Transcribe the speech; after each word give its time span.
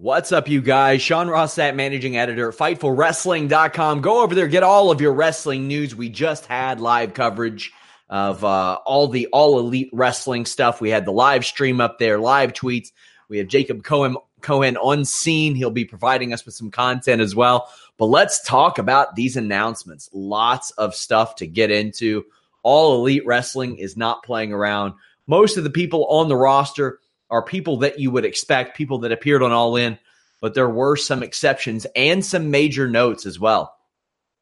What's 0.00 0.32
up, 0.32 0.48
you 0.48 0.62
guys? 0.62 1.02
Sean 1.02 1.28
Ross 1.28 1.56
Sapp, 1.56 1.74
managing 1.74 2.16
editor 2.16 2.48
at 2.48 2.56
FightfulWrestling.com. 2.56 4.00
Go 4.00 4.22
over 4.22 4.34
there, 4.34 4.48
get 4.48 4.62
all 4.62 4.90
of 4.90 4.98
your 5.02 5.12
wrestling 5.12 5.68
news. 5.68 5.94
We 5.94 6.08
just 6.08 6.46
had 6.46 6.80
live 6.80 7.12
coverage 7.12 7.70
of 8.08 8.42
uh, 8.42 8.78
all 8.86 9.08
the 9.08 9.26
all 9.26 9.58
elite 9.58 9.90
wrestling 9.92 10.46
stuff. 10.46 10.80
We 10.80 10.88
had 10.88 11.04
the 11.04 11.12
live 11.12 11.44
stream 11.44 11.82
up 11.82 11.98
there, 11.98 12.18
live 12.18 12.54
tweets. 12.54 12.92
We 13.28 13.36
have 13.36 13.48
Jacob 13.48 13.84
Cohen, 13.84 14.16
Cohen 14.40 14.78
on 14.78 15.04
scene. 15.04 15.54
He'll 15.54 15.70
be 15.70 15.84
providing 15.84 16.32
us 16.32 16.46
with 16.46 16.54
some 16.54 16.70
content 16.70 17.20
as 17.20 17.36
well. 17.36 17.68
But 17.98 18.06
let's 18.06 18.42
talk 18.42 18.78
about 18.78 19.16
these 19.16 19.36
announcements. 19.36 20.08
Lots 20.14 20.70
of 20.70 20.94
stuff 20.94 21.36
to 21.36 21.46
get 21.46 21.70
into. 21.70 22.24
All 22.62 22.94
elite 22.94 23.26
wrestling 23.26 23.76
is 23.76 23.98
not 23.98 24.22
playing 24.22 24.54
around. 24.54 24.94
Most 25.26 25.58
of 25.58 25.64
the 25.64 25.68
people 25.68 26.06
on 26.06 26.30
the 26.30 26.36
roster 26.36 27.00
are 27.30 27.42
people 27.42 27.78
that 27.78 27.98
you 27.98 28.10
would 28.10 28.24
expect, 28.24 28.76
people 28.76 28.98
that 29.00 29.12
appeared 29.12 29.42
on 29.42 29.52
All 29.52 29.76
In, 29.76 29.98
but 30.40 30.54
there 30.54 30.68
were 30.68 30.96
some 30.96 31.22
exceptions 31.22 31.86
and 31.94 32.24
some 32.24 32.50
major 32.50 32.88
notes 32.88 33.26
as 33.26 33.38
well. 33.38 33.74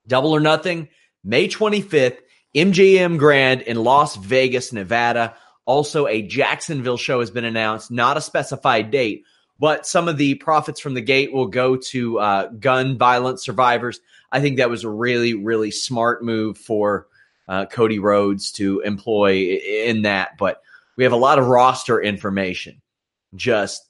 Double 0.07 0.35
or 0.35 0.41
Nothing, 0.41 0.89
May 1.23 1.49
25th, 1.49 2.19
MGM 2.55 3.19
Grand 3.19 3.63
in 3.63 3.77
Las 3.77 4.17
Vegas, 4.17 4.73
Nevada. 4.73 5.35
Also, 5.67 6.07
a 6.07 6.23
Jacksonville 6.23 6.97
show 6.97 7.21
has 7.21 7.31
been 7.31 7.45
announced, 7.45 7.91
not 7.91 8.17
a 8.17 8.23
specified 8.23 8.91
date, 8.91 9.25
but 9.59 9.87
some 9.87 10.09
of 10.09 10.17
the 10.17 10.35
profits 10.37 10.81
from 10.81 10.95
the 10.95 11.03
gate 11.03 11.33
will 11.33 11.49
go 11.49 11.77
to 11.77 12.19
uh, 12.19 12.47
gun 12.47 12.97
violence 12.97 13.45
survivors. 13.45 14.01
I 14.33 14.41
think 14.41 14.57
that 14.57 14.71
was 14.71 14.85
a 14.85 14.91
really, 14.91 15.35
really 15.35 15.71
smart 15.71 16.25
move 16.25 16.57
for 16.57 17.07
uh, 17.49 17.67
Cody 17.67 17.99
Rhodes 17.99 18.53
to 18.53 18.81
employ 18.81 19.59
in 19.59 20.03
that. 20.03 20.39
But 20.39 20.63
we 20.99 21.05
have 21.05 21.13
a 21.13 21.17
lot 21.17 21.39
of 21.39 21.47
roster 21.47 22.03
information, 22.03 22.83
just 23.37 23.89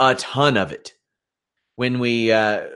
a 0.00 0.16
ton 0.16 0.56
of 0.56 0.72
it. 0.72 0.92
When 1.76 2.00
we 2.00 2.32
uh, 2.32 2.66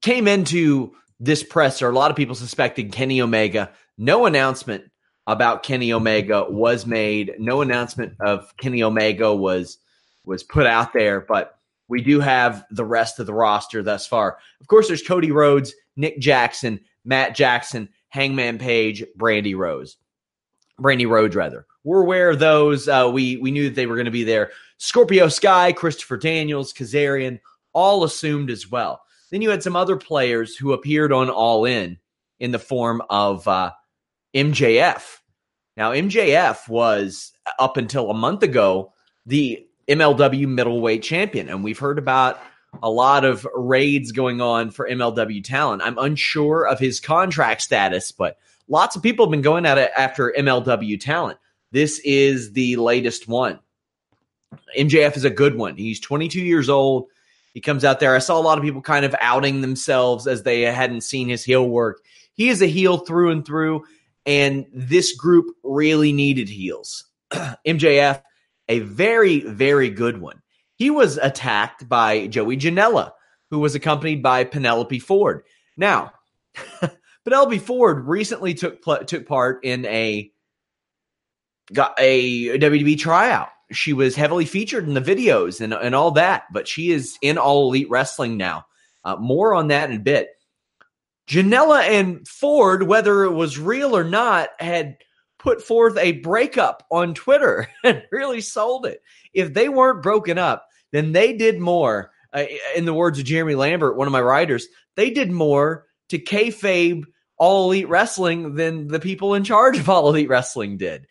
came 0.00 0.26
into 0.26 0.96
this 1.20 1.42
presser, 1.42 1.88
a 1.88 1.92
lot 1.92 2.10
of 2.10 2.16
people 2.16 2.34
suspected 2.34 2.92
Kenny 2.92 3.20
Omega. 3.20 3.70
No 3.98 4.24
announcement 4.24 4.84
about 5.26 5.62
Kenny 5.62 5.92
Omega 5.92 6.46
was 6.48 6.86
made. 6.86 7.34
No 7.38 7.60
announcement 7.60 8.14
of 8.20 8.56
Kenny 8.56 8.82
Omega 8.82 9.32
was 9.34 9.78
was 10.24 10.42
put 10.42 10.66
out 10.66 10.94
there, 10.94 11.20
but 11.20 11.58
we 11.88 12.00
do 12.00 12.18
have 12.20 12.64
the 12.70 12.84
rest 12.84 13.20
of 13.20 13.26
the 13.26 13.34
roster 13.34 13.82
thus 13.82 14.06
far. 14.06 14.38
Of 14.62 14.68
course, 14.68 14.88
there's 14.88 15.02
Cody 15.02 15.30
Rhodes, 15.30 15.74
Nick 15.96 16.18
Jackson, 16.18 16.80
Matt 17.04 17.34
Jackson, 17.34 17.90
Hangman 18.08 18.56
Page, 18.56 19.04
Brandi 19.18 19.54
Rose. 19.54 19.98
Brandi 20.80 21.06
Rhodes, 21.06 21.36
rather. 21.36 21.66
We're 21.84 22.02
aware 22.02 22.30
of 22.30 22.38
those. 22.38 22.88
Uh, 22.88 23.10
we 23.12 23.36
we 23.36 23.50
knew 23.50 23.64
that 23.64 23.74
they 23.74 23.86
were 23.86 23.96
going 23.96 24.06
to 24.06 24.10
be 24.10 24.24
there. 24.24 24.50
Scorpio 24.78 25.28
Sky, 25.28 25.72
Christopher 25.72 26.16
Daniels, 26.16 26.72
Kazarian, 26.72 27.40
all 27.72 28.04
assumed 28.04 28.50
as 28.50 28.70
well. 28.70 29.02
Then 29.30 29.42
you 29.42 29.50
had 29.50 29.62
some 29.62 29.76
other 29.76 29.96
players 29.96 30.56
who 30.56 30.72
appeared 30.72 31.12
on 31.12 31.28
All 31.28 31.64
In 31.64 31.98
in 32.40 32.50
the 32.52 32.58
form 32.58 33.02
of 33.10 33.46
uh, 33.46 33.72
MJF. 34.34 35.18
Now 35.76 35.92
MJF 35.92 36.68
was 36.68 37.32
up 37.58 37.76
until 37.76 38.10
a 38.10 38.14
month 38.14 38.42
ago 38.42 38.92
the 39.26 39.66
MLW 39.88 40.46
middleweight 40.46 41.02
champion, 41.02 41.48
and 41.48 41.62
we've 41.62 41.78
heard 41.78 41.98
about 41.98 42.40
a 42.82 42.90
lot 42.90 43.24
of 43.24 43.46
raids 43.54 44.12
going 44.12 44.40
on 44.40 44.70
for 44.70 44.88
MLW 44.88 45.44
talent. 45.44 45.82
I'm 45.84 45.98
unsure 45.98 46.66
of 46.66 46.78
his 46.78 47.00
contract 47.00 47.62
status, 47.62 48.10
but 48.12 48.38
lots 48.68 48.96
of 48.96 49.02
people 49.02 49.26
have 49.26 49.30
been 49.30 49.42
going 49.42 49.66
at 49.66 49.78
it 49.78 49.90
after 49.96 50.34
MLW 50.36 50.98
talent. 51.00 51.38
This 51.74 51.98
is 52.04 52.52
the 52.52 52.76
latest 52.76 53.26
one. 53.26 53.58
MJF 54.78 55.16
is 55.16 55.24
a 55.24 55.30
good 55.30 55.56
one. 55.56 55.76
He's 55.76 55.98
22 55.98 56.40
years 56.40 56.68
old. 56.68 57.08
He 57.52 57.60
comes 57.60 57.84
out 57.84 57.98
there. 57.98 58.14
I 58.14 58.20
saw 58.20 58.38
a 58.38 58.40
lot 58.40 58.58
of 58.58 58.62
people 58.62 58.80
kind 58.80 59.04
of 59.04 59.12
outing 59.20 59.60
themselves 59.60 60.28
as 60.28 60.44
they 60.44 60.60
hadn't 60.60 61.00
seen 61.00 61.28
his 61.28 61.42
heel 61.42 61.68
work. 61.68 62.04
He 62.34 62.48
is 62.48 62.62
a 62.62 62.66
heel 62.66 62.98
through 62.98 63.32
and 63.32 63.44
through, 63.44 63.84
and 64.24 64.66
this 64.72 65.16
group 65.16 65.46
really 65.64 66.12
needed 66.12 66.48
heels. 66.48 67.06
MJF, 67.32 68.22
a 68.68 68.78
very, 68.78 69.40
very 69.40 69.90
good 69.90 70.20
one. 70.20 70.40
He 70.76 70.90
was 70.90 71.16
attacked 71.16 71.88
by 71.88 72.28
Joey 72.28 72.56
Janela, 72.56 73.10
who 73.50 73.58
was 73.58 73.74
accompanied 73.74 74.22
by 74.22 74.44
Penelope 74.44 75.00
Ford. 75.00 75.42
Now, 75.76 76.12
Penelope 77.24 77.58
Ford 77.58 78.06
recently 78.06 78.54
took 78.54 78.80
took 79.08 79.26
part 79.26 79.64
in 79.64 79.84
a 79.86 80.30
got 81.72 81.94
a 81.98 82.58
WWE 82.58 82.98
tryout. 82.98 83.48
She 83.72 83.92
was 83.92 84.14
heavily 84.14 84.44
featured 84.44 84.86
in 84.86 84.94
the 84.94 85.00
videos 85.00 85.60
and, 85.60 85.72
and 85.72 85.94
all 85.94 86.12
that, 86.12 86.44
but 86.52 86.68
she 86.68 86.90
is 86.90 87.16
in 87.22 87.38
All 87.38 87.68
Elite 87.68 87.90
Wrestling 87.90 88.36
now. 88.36 88.66
Uh, 89.04 89.16
more 89.16 89.54
on 89.54 89.68
that 89.68 89.90
in 89.90 89.96
a 89.96 90.00
bit. 90.00 90.28
Janela 91.28 91.82
and 91.82 92.26
Ford, 92.28 92.82
whether 92.84 93.24
it 93.24 93.32
was 93.32 93.58
real 93.58 93.96
or 93.96 94.04
not, 94.04 94.50
had 94.58 94.98
put 95.38 95.62
forth 95.62 95.96
a 95.98 96.12
breakup 96.12 96.86
on 96.90 97.14
Twitter 97.14 97.68
and 97.84 98.02
really 98.10 98.40
sold 98.40 98.86
it. 98.86 99.02
If 99.32 99.52
they 99.52 99.68
weren't 99.68 100.02
broken 100.02 100.38
up, 100.38 100.66
then 100.92 101.12
they 101.12 101.36
did 101.36 101.58
more. 101.60 102.10
Uh, 102.32 102.46
in 102.74 102.84
the 102.84 102.94
words 102.94 103.18
of 103.18 103.24
Jeremy 103.24 103.54
Lambert, 103.54 103.96
one 103.96 104.08
of 104.08 104.12
my 104.12 104.20
writers, 104.20 104.66
they 104.96 105.10
did 105.10 105.30
more 105.30 105.86
to 106.08 106.18
kayfabe 106.18 107.04
All 107.36 107.70
Elite 107.70 107.88
Wrestling 107.88 108.54
than 108.54 108.88
the 108.88 109.00
people 109.00 109.34
in 109.34 109.44
charge 109.44 109.78
of 109.78 109.88
All 109.88 110.08
Elite 110.08 110.28
Wrestling 110.28 110.76
did. 110.76 111.06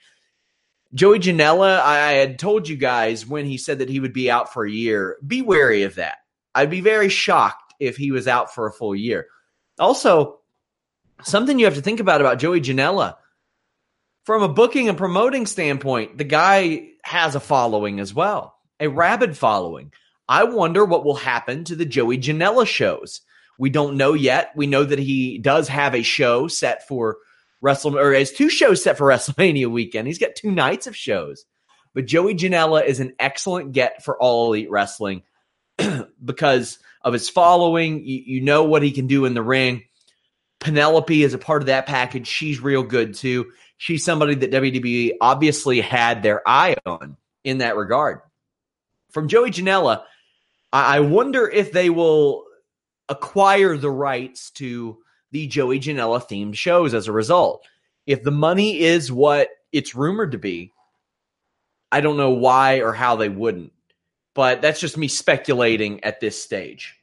Joey 0.93 1.19
Janela, 1.19 1.79
I 1.79 2.11
had 2.13 2.37
told 2.37 2.67
you 2.67 2.77
guys 2.77 3.25
when 3.25 3.45
he 3.45 3.57
said 3.57 3.79
that 3.79 3.89
he 3.89 3.99
would 3.99 4.13
be 4.13 4.29
out 4.29 4.53
for 4.53 4.65
a 4.65 4.71
year, 4.71 5.17
be 5.25 5.41
wary 5.41 5.83
of 5.83 5.95
that. 5.95 6.17
I'd 6.53 6.69
be 6.69 6.81
very 6.81 7.09
shocked 7.09 7.73
if 7.79 7.97
he 7.97 8.11
was 8.11 8.27
out 8.27 8.53
for 8.53 8.67
a 8.67 8.71
full 8.71 8.95
year. 8.95 9.25
Also, 9.79 10.39
something 11.23 11.57
you 11.57 11.65
have 11.65 11.75
to 11.75 11.81
think 11.81 11.99
about 11.99 12.21
about 12.21 12.37
Joey 12.37 12.61
Janela 12.61 13.15
from 14.23 14.43
a 14.43 14.47
booking 14.47 14.87
and 14.87 14.97
promoting 14.97 15.47
standpoint, 15.47 16.17
the 16.17 16.23
guy 16.23 16.89
has 17.03 17.35
a 17.35 17.39
following 17.39 17.99
as 17.99 18.13
well, 18.13 18.55
a 18.79 18.87
rabid 18.87 19.35
following. 19.35 19.91
I 20.29 20.43
wonder 20.43 20.85
what 20.85 21.03
will 21.03 21.15
happen 21.15 21.63
to 21.65 21.75
the 21.75 21.85
Joey 21.85 22.17
Janela 22.19 22.67
shows. 22.67 23.21
We 23.57 23.69
don't 23.69 23.97
know 23.97 24.13
yet. 24.13 24.51
We 24.55 24.67
know 24.67 24.83
that 24.83 24.99
he 24.99 25.39
does 25.39 25.67
have 25.67 25.95
a 25.95 26.03
show 26.03 26.47
set 26.47 26.87
for 26.87 27.17
Wrestle 27.63 27.97
or 27.97 28.13
has 28.13 28.31
two 28.31 28.49
shows 28.49 28.83
set 28.83 28.97
for 28.97 29.07
WrestleMania 29.07 29.71
weekend. 29.71 30.05
He's 30.05 30.19
got 30.19 30.35
two 30.35 30.51
nights 30.51 30.85
of 30.85 30.95
shows. 30.95 31.45
but 31.93 32.05
Joey 32.05 32.35
Janela 32.35 32.85
is 32.85 32.99
an 32.99 33.13
excellent 33.17 33.71
get 33.71 34.03
for 34.03 34.21
all 34.21 34.47
elite 34.47 34.69
wrestling 34.69 35.23
because 36.23 36.77
of 37.01 37.13
his 37.13 37.29
following. 37.29 38.05
You, 38.05 38.21
you 38.25 38.41
know 38.41 38.65
what 38.65 38.83
he 38.83 38.91
can 38.91 39.07
do 39.07 39.23
in 39.23 39.33
the 39.33 39.41
ring. 39.41 39.83
Penelope 40.59 41.23
is 41.23 41.33
a 41.33 41.37
part 41.37 41.61
of 41.61 41.67
that 41.67 41.85
package. 41.85 42.27
She's 42.27 42.59
real 42.59 42.83
good 42.83 43.15
too. 43.15 43.51
She's 43.77 44.03
somebody 44.03 44.35
that 44.35 44.51
WWE 44.51 45.13
obviously 45.21 45.79
had 45.79 46.21
their 46.21 46.41
eye 46.45 46.75
on 46.85 47.15
in 47.45 47.59
that 47.59 47.77
regard. 47.77 48.19
From 49.11 49.29
Joey 49.29 49.51
Janela, 49.51 50.03
I 50.71 50.99
wonder 50.99 51.49
if 51.49 51.71
they 51.71 51.89
will 51.89 52.43
acquire 53.07 53.77
the 53.77 53.91
rights 53.91 54.51
to 54.51 54.97
the 55.33 55.47
Joey 55.47 55.79
Janela 55.79 56.21
themed 56.21 56.55
shows 56.55 56.93
as 56.93 57.07
a 57.07 57.11
result. 57.11 57.65
If 58.05 58.23
the 58.23 58.31
money 58.31 58.79
is 58.79 59.11
what 59.11 59.49
it's 59.71 59.95
rumored 59.95 60.33
to 60.33 60.37
be, 60.37 60.71
I 61.91 62.01
don't 62.01 62.17
know 62.17 62.31
why 62.31 62.81
or 62.81 62.93
how 62.93 63.15
they 63.15 63.29
wouldn't. 63.29 63.73
But 64.35 64.61
that's 64.61 64.79
just 64.79 64.97
me 64.97 65.07
speculating 65.07 66.03
at 66.03 66.19
this 66.19 66.41
stage. 66.41 66.95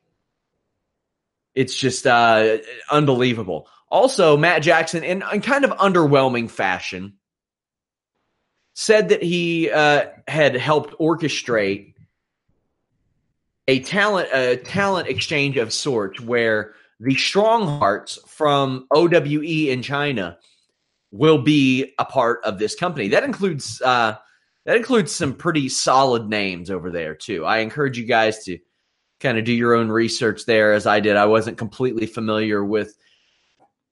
It's 1.55 1.75
just 1.75 2.07
uh, 2.07 2.59
unbelievable. 2.91 3.67
Also, 3.91 4.37
Matt 4.37 4.63
Jackson, 4.63 5.03
in, 5.03 5.25
in 5.33 5.41
kind 5.41 5.65
of 5.65 5.73
underwhelming 5.73 6.49
fashion, 6.49 7.15
said 8.75 9.09
that 9.09 9.23
he 9.23 9.71
uh, 9.71 10.07
had 10.29 10.55
helped 10.55 10.97
orchestrate 11.01 11.95
a 13.67 13.81
talent 13.81 14.29
a 14.33 14.57
talent 14.57 15.09
exchange 15.09 15.57
of 15.57 15.73
sorts 15.73 16.21
where 16.21 16.75
the 17.01 17.15
strong 17.15 17.67
hearts 17.67 18.19
from 18.27 18.87
OWE 18.93 19.71
in 19.71 19.83
China 19.83 20.39
will 21.11 21.43
be 21.43 21.95
a 21.99 22.05
part 22.05 22.41
of 22.45 22.59
this 22.59 22.75
company. 22.75 23.09
That 23.09 23.25
includes 23.25 23.81
uh, 23.83 24.17
that 24.67 24.77
includes 24.77 25.13
some 25.13 25.35
pretty 25.35 25.69
solid 25.69 26.29
names 26.29 26.71
over 26.71 26.91
there 26.91 27.15
too. 27.15 27.45
I 27.45 27.59
encourage 27.59 27.99
you 27.99 28.05
guys 28.05 28.45
to 28.45 28.59
kind 29.19 29.39
of 29.39 29.45
do 29.45 29.53
your 29.53 29.75
own 29.75 29.89
research 29.89 30.45
there, 30.47 30.73
as 30.73 30.87
I 30.87 31.01
did. 31.01 31.17
I 31.17 31.27
wasn't 31.27 31.59
completely 31.59 32.07
familiar 32.07 32.65
with 32.65 32.97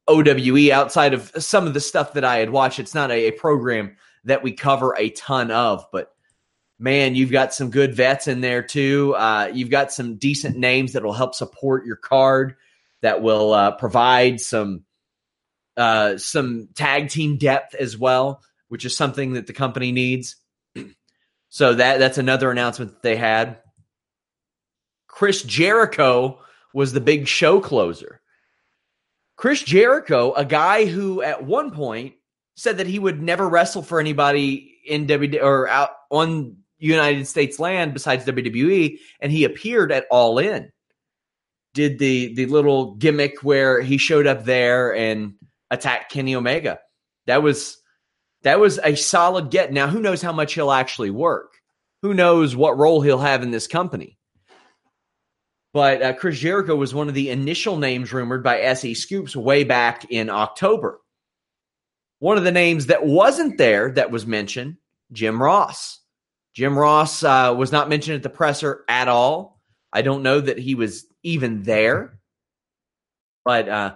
OWE 0.06 0.70
outside 0.72 1.14
of 1.14 1.30
some 1.38 1.66
of 1.66 1.74
the 1.74 1.80
stuff 1.80 2.12
that 2.12 2.24
I 2.24 2.38
had 2.38 2.50
watched. 2.50 2.78
It's 2.78 2.94
not 2.94 3.10
a, 3.10 3.28
a 3.28 3.30
program 3.32 3.96
that 4.24 4.42
we 4.42 4.52
cover 4.52 4.94
a 4.98 5.10
ton 5.10 5.50
of, 5.50 5.84
but 5.92 6.12
man, 6.78 7.14
you've 7.14 7.32
got 7.32 7.52
some 7.54 7.70
good 7.70 7.94
vets 7.94 8.28
in 8.28 8.40
there 8.40 8.62
too. 8.62 9.14
Uh, 9.16 9.50
you've 9.52 9.70
got 9.70 9.92
some 9.92 10.16
decent 10.16 10.56
names 10.56 10.92
that 10.92 11.02
will 11.02 11.12
help 11.12 11.34
support 11.34 11.86
your 11.86 11.96
card, 11.96 12.54
that 13.02 13.22
will 13.22 13.52
uh, 13.52 13.72
provide 13.72 14.40
some 14.40 14.84
uh, 15.76 16.18
some 16.18 16.68
tag 16.74 17.08
team 17.08 17.36
depth 17.36 17.74
as 17.74 17.96
well, 17.96 18.42
which 18.68 18.84
is 18.84 18.96
something 18.96 19.34
that 19.34 19.46
the 19.46 19.52
company 19.52 19.92
needs. 19.92 20.36
so 21.48 21.74
that 21.74 21.98
that's 21.98 22.18
another 22.18 22.50
announcement 22.50 22.90
that 22.92 23.02
they 23.02 23.16
had. 23.16 23.58
Chris 25.06 25.42
Jericho 25.42 26.40
was 26.74 26.92
the 26.92 27.00
big 27.00 27.26
show 27.26 27.60
closer. 27.60 28.20
Chris 29.36 29.62
Jericho, 29.62 30.32
a 30.32 30.44
guy 30.44 30.84
who 30.84 31.22
at 31.22 31.44
one 31.44 31.70
point 31.70 32.14
said 32.56 32.78
that 32.78 32.88
he 32.88 32.98
would 32.98 33.22
never 33.22 33.48
wrestle 33.48 33.82
for 33.82 34.00
anybody 34.00 34.76
in 34.84 35.06
WWE 35.06 35.42
or 35.42 35.68
out 35.68 35.90
on 36.10 36.56
United 36.78 37.26
States 37.26 37.58
land 37.58 37.94
besides 37.94 38.24
WWE, 38.24 38.98
and 39.20 39.30
he 39.30 39.44
appeared 39.44 39.92
at 39.92 40.06
All 40.10 40.38
In. 40.38 40.72
Did 41.78 42.00
the 42.00 42.34
the 42.34 42.46
little 42.46 42.96
gimmick 42.96 43.44
where 43.44 43.80
he 43.80 43.98
showed 43.98 44.26
up 44.26 44.44
there 44.44 44.92
and 44.92 45.34
attacked 45.70 46.10
Kenny 46.10 46.34
Omega. 46.34 46.80
That 47.26 47.42
was 47.42 47.78
that 48.42 48.60
was 48.60 48.78
a 48.82 48.96
solid 48.96 49.50
get. 49.50 49.72
Now, 49.72 49.86
who 49.86 50.00
knows 50.00 50.22
how 50.22 50.32
much 50.32 50.54
he'll 50.54 50.72
actually 50.72 51.10
work? 51.10 51.52
Who 52.02 52.14
knows 52.14 52.54
what 52.54 52.78
role 52.78 53.00
he'll 53.00 53.18
have 53.18 53.42
in 53.42 53.52
this 53.52 53.66
company? 53.66 54.18
But 55.72 56.02
uh, 56.02 56.12
Chris 56.14 56.38
Jericho 56.38 56.74
was 56.74 56.94
one 56.94 57.08
of 57.08 57.14
the 57.14 57.30
initial 57.30 57.76
names 57.76 58.12
rumored 58.12 58.42
by 58.42 58.60
SE 58.60 58.94
Scoops 58.94 59.36
way 59.36 59.64
back 59.64 60.06
in 60.10 60.30
October. 60.30 61.00
One 62.20 62.38
of 62.38 62.44
the 62.44 62.50
names 62.50 62.86
that 62.86 63.06
wasn't 63.06 63.58
there 63.58 63.92
that 63.92 64.10
was 64.10 64.26
mentioned, 64.26 64.78
Jim 65.12 65.40
Ross. 65.40 66.00
Jim 66.54 66.76
Ross 66.76 67.22
uh, 67.22 67.54
was 67.56 67.70
not 67.70 67.88
mentioned 67.88 68.16
at 68.16 68.22
the 68.24 68.30
presser 68.30 68.84
at 68.88 69.06
all. 69.06 69.60
I 69.92 70.02
don't 70.02 70.22
know 70.22 70.40
that 70.40 70.58
he 70.58 70.74
was 70.74 71.07
even 71.28 71.62
there. 71.62 72.18
But 73.44 73.68
uh, 73.68 73.94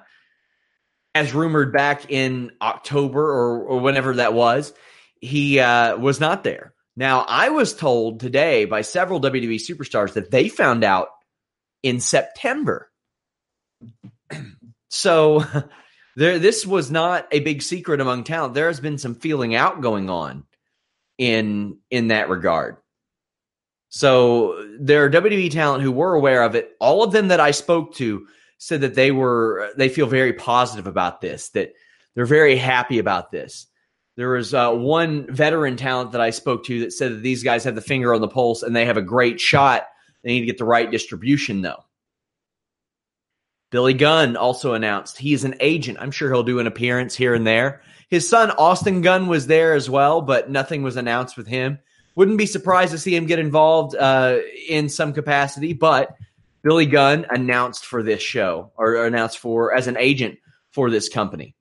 as 1.14 1.34
rumored 1.34 1.72
back 1.72 2.10
in 2.10 2.52
October 2.60 3.22
or, 3.22 3.62
or 3.62 3.80
whenever 3.80 4.14
that 4.16 4.34
was, 4.34 4.72
he 5.20 5.60
uh, 5.60 5.96
was 5.96 6.20
not 6.20 6.44
there. 6.44 6.74
Now, 6.96 7.24
I 7.26 7.50
was 7.50 7.74
told 7.74 8.20
today 8.20 8.66
by 8.66 8.82
several 8.82 9.20
WWE 9.20 9.56
superstars 9.56 10.14
that 10.14 10.30
they 10.30 10.48
found 10.48 10.84
out 10.84 11.08
in 11.82 12.00
September. 12.00 12.90
so 14.88 15.44
there, 16.16 16.38
this 16.38 16.66
was 16.66 16.90
not 16.90 17.28
a 17.32 17.40
big 17.40 17.62
secret 17.62 18.00
among 18.00 18.24
talent. 18.24 18.54
There 18.54 18.68
has 18.68 18.80
been 18.80 18.98
some 18.98 19.14
feeling 19.14 19.54
out 19.54 19.80
going 19.80 20.10
on 20.10 20.44
in 21.16 21.78
in 21.90 22.08
that 22.08 22.28
regard. 22.28 22.76
So 23.94 24.66
there 24.80 25.04
are 25.04 25.10
WWE 25.10 25.50
talent 25.50 25.82
who 25.82 25.92
were 25.92 26.14
aware 26.14 26.44
of 26.44 26.54
it. 26.54 26.74
All 26.80 27.02
of 27.02 27.12
them 27.12 27.28
that 27.28 27.40
I 27.40 27.50
spoke 27.50 27.94
to 27.96 28.26
said 28.56 28.80
that 28.80 28.94
they 28.94 29.10
were 29.10 29.70
they 29.76 29.90
feel 29.90 30.06
very 30.06 30.32
positive 30.32 30.86
about 30.86 31.20
this. 31.20 31.50
That 31.50 31.74
they're 32.14 32.24
very 32.24 32.56
happy 32.56 32.98
about 32.98 33.30
this. 33.30 33.66
There 34.16 34.30
was 34.30 34.54
uh, 34.54 34.72
one 34.72 35.30
veteran 35.30 35.76
talent 35.76 36.12
that 36.12 36.22
I 36.22 36.30
spoke 36.30 36.64
to 36.64 36.80
that 36.80 36.94
said 36.94 37.12
that 37.12 37.22
these 37.22 37.42
guys 37.42 37.64
have 37.64 37.74
the 37.74 37.82
finger 37.82 38.14
on 38.14 38.22
the 38.22 38.28
pulse 38.28 38.62
and 38.62 38.74
they 38.74 38.86
have 38.86 38.96
a 38.96 39.02
great 39.02 39.38
shot. 39.38 39.84
They 40.24 40.30
need 40.30 40.40
to 40.40 40.46
get 40.46 40.56
the 40.56 40.64
right 40.64 40.90
distribution 40.90 41.60
though. 41.60 41.84
Billy 43.70 43.92
Gunn 43.92 44.36
also 44.36 44.72
announced 44.72 45.18
he 45.18 45.34
is 45.34 45.44
an 45.44 45.56
agent. 45.60 45.98
I'm 46.00 46.12
sure 46.12 46.32
he'll 46.32 46.42
do 46.42 46.60
an 46.60 46.66
appearance 46.66 47.14
here 47.14 47.34
and 47.34 47.46
there. 47.46 47.82
His 48.08 48.26
son 48.26 48.52
Austin 48.52 49.02
Gunn 49.02 49.26
was 49.26 49.48
there 49.48 49.74
as 49.74 49.90
well, 49.90 50.22
but 50.22 50.48
nothing 50.48 50.82
was 50.82 50.96
announced 50.96 51.36
with 51.36 51.46
him. 51.46 51.78
Wouldn't 52.14 52.38
be 52.38 52.46
surprised 52.46 52.92
to 52.92 52.98
see 52.98 53.14
him 53.16 53.26
get 53.26 53.38
involved 53.38 53.96
uh, 53.96 54.38
in 54.68 54.88
some 54.88 55.12
capacity, 55.12 55.72
but 55.72 56.14
Billy 56.62 56.86
Gunn 56.86 57.26
announced 57.30 57.86
for 57.86 58.02
this 58.02 58.22
show 58.22 58.70
or 58.76 59.04
announced 59.04 59.38
for 59.38 59.74
as 59.74 59.86
an 59.86 59.96
agent 59.96 60.38
for 60.70 60.90
this 60.90 61.08
company. 61.08 61.54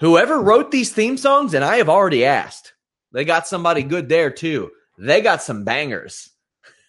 Whoever 0.00 0.40
wrote 0.40 0.70
these 0.70 0.92
theme 0.92 1.16
songs, 1.16 1.54
and 1.54 1.64
I 1.64 1.76
have 1.76 1.88
already 1.88 2.24
asked, 2.24 2.74
they 3.12 3.24
got 3.24 3.46
somebody 3.46 3.82
good 3.82 4.08
there 4.08 4.30
too. 4.30 4.70
They 4.98 5.20
got 5.20 5.42
some 5.42 5.64
bangers. 5.64 6.30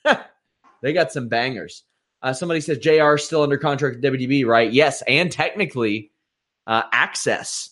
they 0.81 0.93
got 0.93 1.11
some 1.11 1.27
bangers. 1.27 1.83
Uh, 2.21 2.33
somebody 2.33 2.61
says 2.61 2.77
JR 2.77 3.15
is 3.15 3.23
still 3.23 3.41
under 3.41 3.57
contract 3.57 3.97
with 3.97 4.03
WDB, 4.03 4.45
right? 4.45 4.71
Yes, 4.71 5.01
and 5.07 5.31
technically 5.31 6.11
uh, 6.67 6.83
AXS 6.91 7.69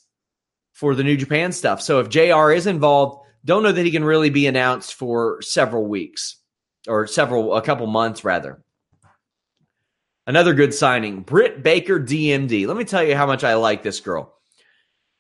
for 0.73 0.95
the 0.95 1.03
New 1.03 1.17
Japan 1.17 1.51
stuff. 1.51 1.81
So 1.81 1.99
if 1.99 2.09
JR 2.09 2.51
is 2.51 2.65
involved, 2.65 3.25
don't 3.45 3.63
know 3.63 3.71
that 3.71 3.85
he 3.85 3.91
can 3.91 4.03
really 4.03 4.29
be 4.29 4.47
announced 4.47 4.95
for 4.95 5.41
several 5.41 5.85
weeks 5.85 6.37
or 6.87 7.07
several, 7.07 7.55
a 7.55 7.61
couple 7.61 7.87
months 7.87 8.23
rather. 8.23 8.61
Another 10.27 10.53
good 10.53 10.73
signing, 10.73 11.21
Britt 11.21 11.63
Baker 11.63 11.99
DMD. 11.99 12.67
Let 12.67 12.77
me 12.77 12.83
tell 12.83 13.03
you 13.03 13.15
how 13.15 13.25
much 13.25 13.43
I 13.43 13.55
like 13.55 13.81
this 13.81 13.99
girl. 13.99 14.35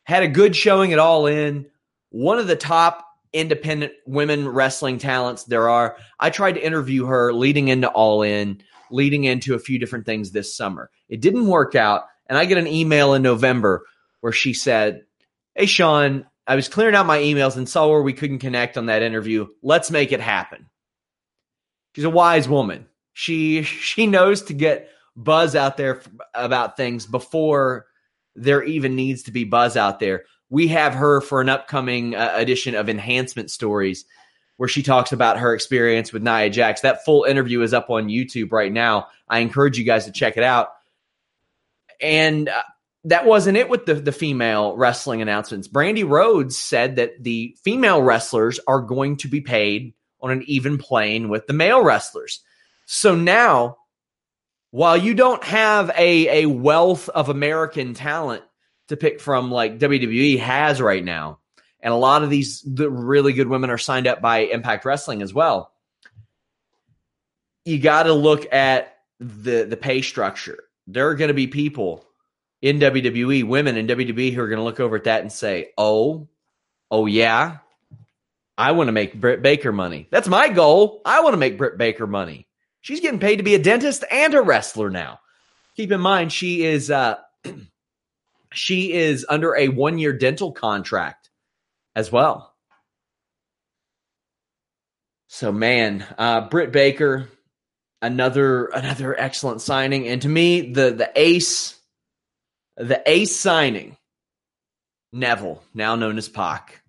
Had 0.03 0.23
a 0.23 0.27
good 0.27 0.55
showing 0.55 0.93
at 0.93 0.99
All 0.99 1.25
In. 1.25 1.65
One 2.09 2.39
of 2.39 2.47
the 2.47 2.55
top 2.55 3.05
independent 3.33 3.93
women 4.05 4.47
wrestling 4.47 4.97
talents 4.97 5.45
there 5.45 5.69
are. 5.69 5.97
I 6.19 6.29
tried 6.29 6.53
to 6.53 6.65
interview 6.65 7.05
her 7.05 7.33
leading 7.33 7.67
into 7.69 7.89
All 7.89 8.21
In, 8.21 8.61
leading 8.91 9.23
into 9.23 9.55
a 9.55 9.59
few 9.59 9.79
different 9.79 10.05
things 10.05 10.31
this 10.31 10.55
summer. 10.55 10.89
It 11.07 11.21
didn't 11.21 11.47
work 11.47 11.75
out. 11.75 12.03
And 12.27 12.37
I 12.37 12.45
get 12.45 12.57
an 12.57 12.67
email 12.67 13.13
in 13.13 13.23
November 13.23 13.85
where 14.21 14.31
she 14.31 14.53
said, 14.53 15.03
Hey, 15.55 15.65
Sean, 15.65 16.25
I 16.49 16.55
was 16.55 16.67
clearing 16.67 16.95
out 16.95 17.05
my 17.05 17.19
emails 17.19 17.57
and 17.57 17.69
saw 17.69 17.87
where 17.87 18.01
we 18.01 18.11
couldn't 18.11 18.39
connect 18.39 18.75
on 18.75 18.87
that 18.87 19.03
interview. 19.03 19.45
Let's 19.61 19.91
make 19.91 20.11
it 20.11 20.19
happen. 20.19 20.65
She's 21.95 22.05
a 22.05 22.09
wise 22.09 22.49
woman. 22.49 22.87
She 23.13 23.61
she 23.63 24.07
knows 24.07 24.41
to 24.43 24.53
get 24.53 24.89
buzz 25.15 25.55
out 25.55 25.77
there 25.77 26.01
about 26.33 26.75
things 26.75 27.05
before 27.05 27.85
there 28.35 28.63
even 28.63 28.95
needs 28.95 29.23
to 29.23 29.31
be 29.31 29.43
buzz 29.43 29.77
out 29.77 29.99
there. 29.99 30.23
We 30.49 30.69
have 30.69 30.95
her 30.95 31.21
for 31.21 31.39
an 31.39 31.49
upcoming 31.49 32.15
uh, 32.15 32.31
edition 32.33 32.73
of 32.73 32.89
Enhancement 32.89 33.51
Stories 33.51 34.05
where 34.57 34.69
she 34.69 34.81
talks 34.81 35.11
about 35.11 35.37
her 35.37 35.53
experience 35.53 36.11
with 36.11 36.23
Nia 36.23 36.49
Jax. 36.49 36.81
That 36.81 37.05
full 37.05 37.25
interview 37.25 37.61
is 37.61 37.75
up 37.75 37.91
on 37.91 38.07
YouTube 38.07 38.51
right 38.51 38.71
now. 38.71 39.07
I 39.27 39.39
encourage 39.39 39.77
you 39.77 39.83
guys 39.83 40.05
to 40.05 40.11
check 40.11 40.35
it 40.35 40.43
out. 40.43 40.69
And 42.01 42.49
uh, 42.49 42.63
that 43.05 43.25
wasn't 43.25 43.57
it 43.57 43.69
with 43.69 43.85
the, 43.85 43.95
the 43.95 44.11
female 44.11 44.75
wrestling 44.75 45.21
announcements. 45.21 45.67
Brandi 45.67 46.07
Rhodes 46.07 46.57
said 46.57 46.97
that 46.97 47.23
the 47.23 47.55
female 47.63 48.01
wrestlers 48.01 48.59
are 48.67 48.81
going 48.81 49.17
to 49.17 49.27
be 49.27 49.41
paid 49.41 49.93
on 50.21 50.31
an 50.31 50.43
even 50.47 50.77
plane 50.77 51.29
with 51.29 51.47
the 51.47 51.53
male 51.53 51.83
wrestlers. 51.83 52.41
So 52.85 53.15
now, 53.15 53.77
while 54.71 54.97
you 54.97 55.13
don't 55.13 55.43
have 55.43 55.89
a, 55.97 56.43
a 56.43 56.45
wealth 56.47 57.07
of 57.09 57.29
American 57.29 57.93
talent 57.93 58.43
to 58.89 58.97
pick 58.97 59.21
from 59.21 59.49
like 59.49 59.79
WWE 59.79 60.39
has 60.39 60.81
right 60.81 61.03
now, 61.03 61.39
and 61.81 61.93
a 61.93 61.97
lot 61.97 62.23
of 62.23 62.29
these 62.29 62.61
the 62.61 62.89
really 62.89 63.31
good 63.31 63.47
women 63.47 63.69
are 63.69 63.77
signed 63.77 64.07
up 64.07 64.21
by 64.21 64.39
Impact 64.39 64.83
Wrestling 64.83 65.21
as 65.21 65.33
well. 65.33 65.71
You 67.63 67.79
got 67.79 68.03
to 68.03 68.13
look 68.13 68.51
at 68.53 68.97
the 69.19 69.63
the 69.63 69.77
pay 69.77 70.01
structure. 70.01 70.63
There 70.87 71.07
are 71.07 71.15
going 71.15 71.29
to 71.29 71.33
be 71.33 71.47
people 71.47 72.03
in 72.61 72.79
WWE, 72.79 73.47
women 73.47 73.77
in 73.77 73.87
WWE, 73.87 74.33
who 74.33 74.41
are 74.41 74.47
going 74.47 74.57
to 74.57 74.63
look 74.63 74.79
over 74.79 74.95
at 74.95 75.05
that 75.05 75.21
and 75.21 75.31
say, 75.31 75.71
"Oh, 75.77 76.27
oh 76.91 77.05
yeah, 77.05 77.57
I 78.59 78.73
want 78.73 78.89
to 78.89 78.91
make 78.91 79.13
Britt 79.19 79.41
Baker 79.41 79.71
money. 79.71 80.09
That's 80.11 80.27
my 80.27 80.49
goal. 80.49 81.01
I 81.05 81.21
want 81.21 81.33
to 81.33 81.37
make 81.37 81.57
Britt 81.57 81.77
Baker 81.77 82.05
money. 82.05 82.45
She's 82.81 82.99
getting 82.99 83.21
paid 83.21 83.37
to 83.37 83.43
be 83.43 83.55
a 83.55 83.59
dentist 83.59 84.03
and 84.11 84.33
a 84.33 84.41
wrestler 84.41 84.89
now. 84.89 85.21
Keep 85.77 85.93
in 85.93 86.01
mind, 86.01 86.33
she 86.33 86.65
is 86.65 86.91
uh, 86.91 87.15
she 88.53 88.91
is 88.91 89.25
under 89.29 89.55
a 89.55 89.69
one 89.69 89.97
year 89.97 90.11
dental 90.11 90.51
contract 90.51 91.29
as 91.95 92.11
well. 92.11 92.53
So 95.27 95.53
man, 95.53 96.05
uh, 96.17 96.49
Britt 96.49 96.73
Baker, 96.73 97.29
another 98.01 98.65
another 98.65 99.17
excellent 99.17 99.61
signing, 99.61 100.05
and 100.05 100.21
to 100.23 100.27
me, 100.27 100.73
the 100.73 100.91
the 100.91 101.11
ace, 101.15 101.78
the 102.79 103.01
ace 103.05 103.35
signing, 103.35 103.97
Neville, 105.11 105.61
now 105.73 105.95
known 105.95 106.17
as 106.17 106.29
Pac, 106.29 106.81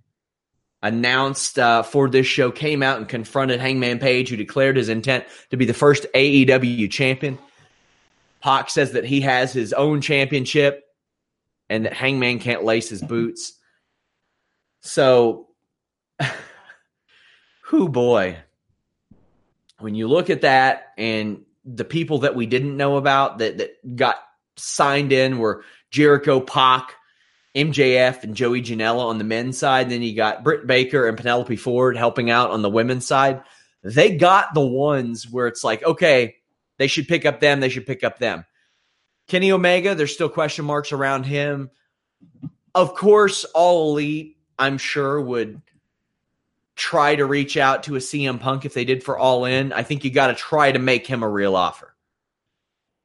announced 0.83 1.59
uh, 1.59 1.83
for 1.83 2.09
this 2.09 2.27
show, 2.27 2.53
came 2.53 2.83
out 2.83 2.99
and 2.99 3.09
confronted 3.09 3.61
Hangman 3.61 3.99
Page, 3.99 4.29
who 4.31 4.37
declared 4.37 4.77
his 4.77 4.89
intent 4.89 5.25
to 5.51 5.57
be 5.57 5.65
the 5.65 5.75
first 5.75 6.07
AEW 6.15 6.91
champion. 6.91 7.39
Pac 8.41 8.71
says 8.71 8.93
that 8.93 9.05
he 9.05 9.21
has 9.23 9.53
his 9.53 9.73
own 9.73 10.01
championship 10.01 10.85
and 11.69 11.85
that 11.85 11.93
Hangman 11.93 12.39
can't 12.39 12.65
lace 12.65 12.89
his 12.89 13.03
boots. 13.03 13.53
So, 14.81 15.49
who 17.65 17.89
boy, 17.89 18.39
when 19.81 19.97
you 19.97 20.07
look 20.07 20.31
at 20.31 20.43
that 20.43 20.93
and 20.97 21.43
the 21.65 21.85
people 21.85 22.21
that 22.21 22.37
we 22.37 22.47
didn't 22.47 22.77
know 22.77 22.97
about 22.97 23.39
that 23.39 23.59
that 23.59 23.97
got 23.97 24.17
signed 24.57 25.13
in 25.13 25.39
were 25.39 25.65
Jericho, 25.91 26.41
Pac, 26.41 26.95
MJF, 27.55 28.23
and 28.23 28.35
Joey 28.35 28.63
Janela 28.63 29.05
on 29.05 29.19
the 29.19 29.25
men's 29.25 29.59
side. 29.59 29.91
Then 29.91 30.03
you 30.03 30.15
got 30.15 30.45
Britt 30.45 30.67
Baker 30.67 31.09
and 31.09 31.17
Penelope 31.17 31.57
Ford 31.57 31.97
helping 31.97 32.31
out 32.31 32.51
on 32.51 32.63
the 32.63 32.71
women's 32.71 33.07
side. 33.07 33.43
They 33.83 34.17
got 34.17 34.55
the 34.55 34.67
ones 34.67 35.29
where 35.29 35.47
it's 35.47 35.65
like, 35.65 35.83
okay, 35.83 36.37
they 36.79 36.87
should 36.87 37.09
pick 37.09 37.25
up 37.25 37.41
them. 37.41 37.61
They 37.61 37.69
should 37.69 37.87
pick 37.87 38.05
up 38.05 38.19
them. 38.19 38.45
Kenny 39.27 39.53
Omega, 39.53 39.95
there's 39.95 40.13
still 40.13 40.29
question 40.29 40.65
marks 40.65 40.93
around 40.93 41.25
him. 41.25 41.71
Of 42.75 42.95
course, 42.95 43.45
All 43.55 43.93
Elite, 43.93 44.37
I'm 44.59 44.79
sure, 44.79 45.21
would 45.21 45.61
try 46.77 47.15
to 47.15 47.27
reach 47.27 47.57
out 47.57 47.83
to 47.85 47.97
a 47.97 48.01
CM 48.01 48.41
Punk 48.41 48.65
if 48.65 48.75
they 48.75 48.85
did 48.85 49.03
for 49.03 49.19
All 49.19 49.45
In. 49.45 49.73
I 49.73 49.83
think 49.83 50.05
you 50.05 50.11
got 50.11 50.29
to 50.29 50.35
try 50.35 50.73
to 50.73 50.79
make 50.79 51.07
him 51.07 51.23
a 51.23 51.29
real 51.29 51.57
offer. 51.57 51.90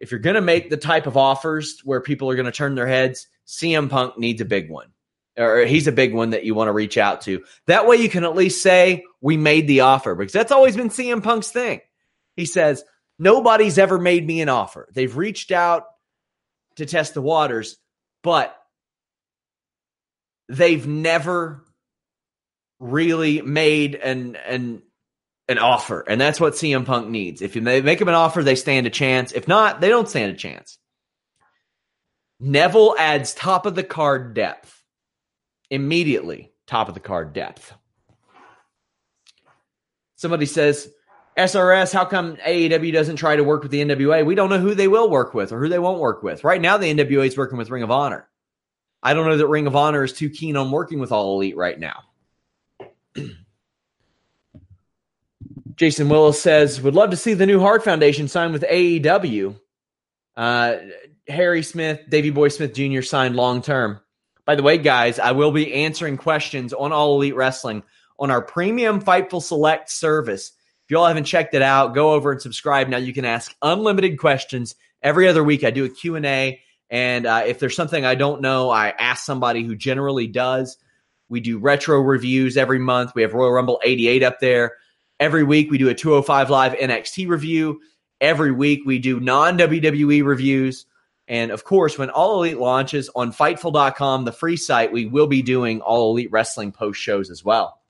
If 0.06 0.12
you're 0.12 0.20
going 0.20 0.36
to 0.36 0.42
make 0.42 0.70
the 0.70 0.78
type 0.78 1.08
of 1.08 1.18
offers 1.18 1.82
where 1.84 2.00
people 2.00 2.30
are 2.30 2.36
going 2.36 2.46
to 2.46 2.52
turn 2.52 2.76
their 2.76 2.86
heads, 2.86 3.26
CM 3.48 3.90
Punk 3.90 4.20
needs 4.20 4.40
a 4.40 4.46
big 4.46 4.70
one, 4.70 4.90
or 5.36 5.66
he's 5.66 5.88
a 5.88 5.92
big 5.92 6.14
one 6.14 6.30
that 6.30 6.44
you 6.44 6.54
want 6.54 6.68
to 6.68 6.74
reach 6.74 6.96
out 7.00 7.22
to. 7.22 7.44
That 7.66 7.88
way, 7.88 7.96
you 7.96 8.08
can 8.08 8.24
at 8.24 8.36
least 8.36 8.62
say, 8.62 9.04
We 9.20 9.36
made 9.36 9.68
the 9.68 9.80
offer, 9.80 10.14
because 10.14 10.32
that's 10.32 10.52
always 10.52 10.78
been 10.78 10.90
CM 10.90 11.24
Punk's 11.24 11.50
thing. 11.50 11.82
He 12.36 12.46
says, 12.46 12.84
Nobody's 13.18 13.80
ever 13.80 13.98
made 13.98 14.28
me 14.28 14.42
an 14.42 14.50
offer. 14.50 14.88
They've 14.94 15.18
reached 15.18 15.52
out 15.52 15.86
to 16.76 16.86
test 16.86 17.16
the 17.16 17.22
waters, 17.24 17.76
but 18.22 18.56
they've 20.50 20.86
never 20.86 21.66
really 22.80 23.42
made 23.42 23.96
an 23.96 24.36
an 24.36 24.84
an 25.48 25.60
offer, 25.60 26.04
and 26.08 26.20
that's 26.20 26.40
what 26.40 26.54
CM 26.54 26.86
Punk 26.86 27.10
needs. 27.10 27.42
If 27.42 27.56
you 27.56 27.62
make 27.62 28.02
him 28.02 28.08
an 28.08 28.16
offer, 28.16 28.44
they 28.44 28.56
stand 28.56 28.88
a 28.88 28.90
chance. 28.90 29.32
If 29.32 29.48
not, 29.48 29.82
they 29.82 29.90
don't 29.90 30.10
stand 30.10 30.32
a 30.32 30.36
chance. 30.36 30.78
Neville 32.40 32.96
adds 32.98 33.34
top 33.34 33.66
of 33.66 33.76
the 33.76 33.84
card 33.84 34.34
depth 34.34 34.84
immediately. 35.70 36.52
Top 36.68 36.88
of 36.88 36.94
the 36.94 37.00
card 37.00 37.34
depth. 37.34 37.74
Somebody 40.16 40.46
says, 40.46 40.90
SRS, 41.38 41.94
how 41.94 42.06
come 42.06 42.38
AEW 42.38 42.94
doesn't 42.94 43.18
try 43.18 43.36
to 43.36 43.44
work 43.44 43.62
with 43.62 43.72
the 43.72 43.82
NWA? 43.82 44.26
We 44.26 44.36
don't 44.36 44.50
know 44.50 44.60
who 44.60 44.74
they 44.74 44.88
will 44.88 45.10
work 45.10 45.34
with 45.34 45.52
or 45.52 45.60
who 45.60 45.70
they 45.70 45.80
won't 45.80 46.00
work 46.00 46.24
with. 46.24 46.44
Right 46.44 46.62
now, 46.62 46.78
the 46.78 46.92
NWA 46.92 47.28
is 47.28 47.38
working 47.38 47.58
with 47.58 47.70
Ring 47.70 47.84
of 47.84 47.92
Honor. 47.92 48.28
I 49.04 49.14
don't 49.14 49.28
know 49.28 49.38
that 49.38 49.48
Ring 49.48 49.68
of 49.68 49.76
Honor 49.76 50.04
is 50.04 50.14
too 50.14 50.30
keen 50.30 50.58
on 50.58 50.72
working 50.72 51.00
with 51.00 51.12
All 51.12 51.36
Elite 51.36 51.58
right 51.58 51.80
now. 51.80 52.04
Jason 55.76 56.08
Willis 56.10 56.42
says, 56.42 56.82
would 56.82 56.96
love 56.96 57.10
to 57.12 57.18
see 57.18 57.34
the 57.34 57.46
new 57.46 57.60
Hart 57.60 57.84
Foundation 57.84 58.28
sign 58.28 58.54
with 58.54 58.64
AEW. 58.64 59.60
Uh, 60.36 60.76
Harry 61.28 61.64
Smith, 61.64 62.02
Davy 62.10 62.30
Boy 62.30 62.50
Smith 62.50 62.74
Jr. 62.74 63.02
signed 63.02 63.36
long 63.36 63.62
term. 63.62 64.00
By 64.46 64.56
the 64.56 64.64
way, 64.64 64.78
guys, 64.78 65.20
I 65.20 65.32
will 65.32 65.52
be 65.52 65.74
answering 65.74 66.18
questions 66.18 66.72
on 66.72 66.94
All 66.94 67.16
Elite 67.16 67.36
Wrestling 67.36 67.84
on 68.20 68.32
our 68.32 68.42
premium 68.42 69.02
Fightful 69.02 69.42
Select 69.42 69.90
service. 69.90 70.52
If 70.86 70.92
y'all 70.92 71.08
haven't 71.08 71.24
checked 71.24 71.56
it 71.56 71.64
out, 71.64 71.96
go 71.96 72.14
over 72.14 72.32
and 72.32 72.42
subscribe. 72.42 72.88
Now 72.88 72.98
you 72.98 73.12
can 73.12 73.26
ask 73.26 73.54
unlimited 73.62 74.20
questions 74.20 74.76
every 75.02 75.28
other 75.28 75.44
week. 75.44 75.64
I 75.64 75.72
do 75.72 75.86
a 75.86 75.90
Q&A, 75.90 76.62
and 76.92 77.26
uh, 77.26 77.44
if 77.48 77.60
there's 77.60 77.76
something 77.76 78.06
I 78.06 78.16
don't 78.16 78.42
know, 78.42 78.70
I 78.70 78.90
ask 78.90 79.26
somebody 79.26 79.64
who 79.64 79.76
generally 79.76 80.28
does. 80.28 80.78
We 81.28 81.40
do 81.40 81.58
retro 81.58 82.00
reviews 82.00 82.56
every 82.56 82.78
month. 82.78 83.14
We 83.16 83.24
have 83.24 83.34
Royal 83.34 83.52
Rumble 83.52 83.82
88 83.84 84.22
up 84.22 84.40
there. 84.40 84.74
Every 85.20 85.44
week 85.44 85.72
we 85.72 85.78
do 85.78 85.90
a 85.90 85.96
205 85.96 86.50
Live 86.50 86.74
NXT 86.74 87.28
review. 87.28 87.82
Every 88.20 88.52
week 88.52 88.82
we 88.86 89.00
do 89.00 89.20
non 89.20 89.58
WWE 89.58 90.24
reviews. 90.26 90.86
And 91.28 91.52
of 91.52 91.64
course, 91.64 91.98
when 91.98 92.10
All 92.10 92.44
Elite 92.44 92.60
launches 92.60 93.10
on 93.16 93.32
Fightful.com, 93.32 94.26
the 94.26 94.32
free 94.32 94.58
site, 94.58 94.92
we 94.92 95.06
will 95.06 95.28
be 95.28 95.42
doing 95.42 95.82
All 95.82 96.12
Elite 96.12 96.32
Wrestling 96.32 96.72
post 96.72 97.00
shows 97.00 97.30
as 97.30 97.44
well. 97.44 97.82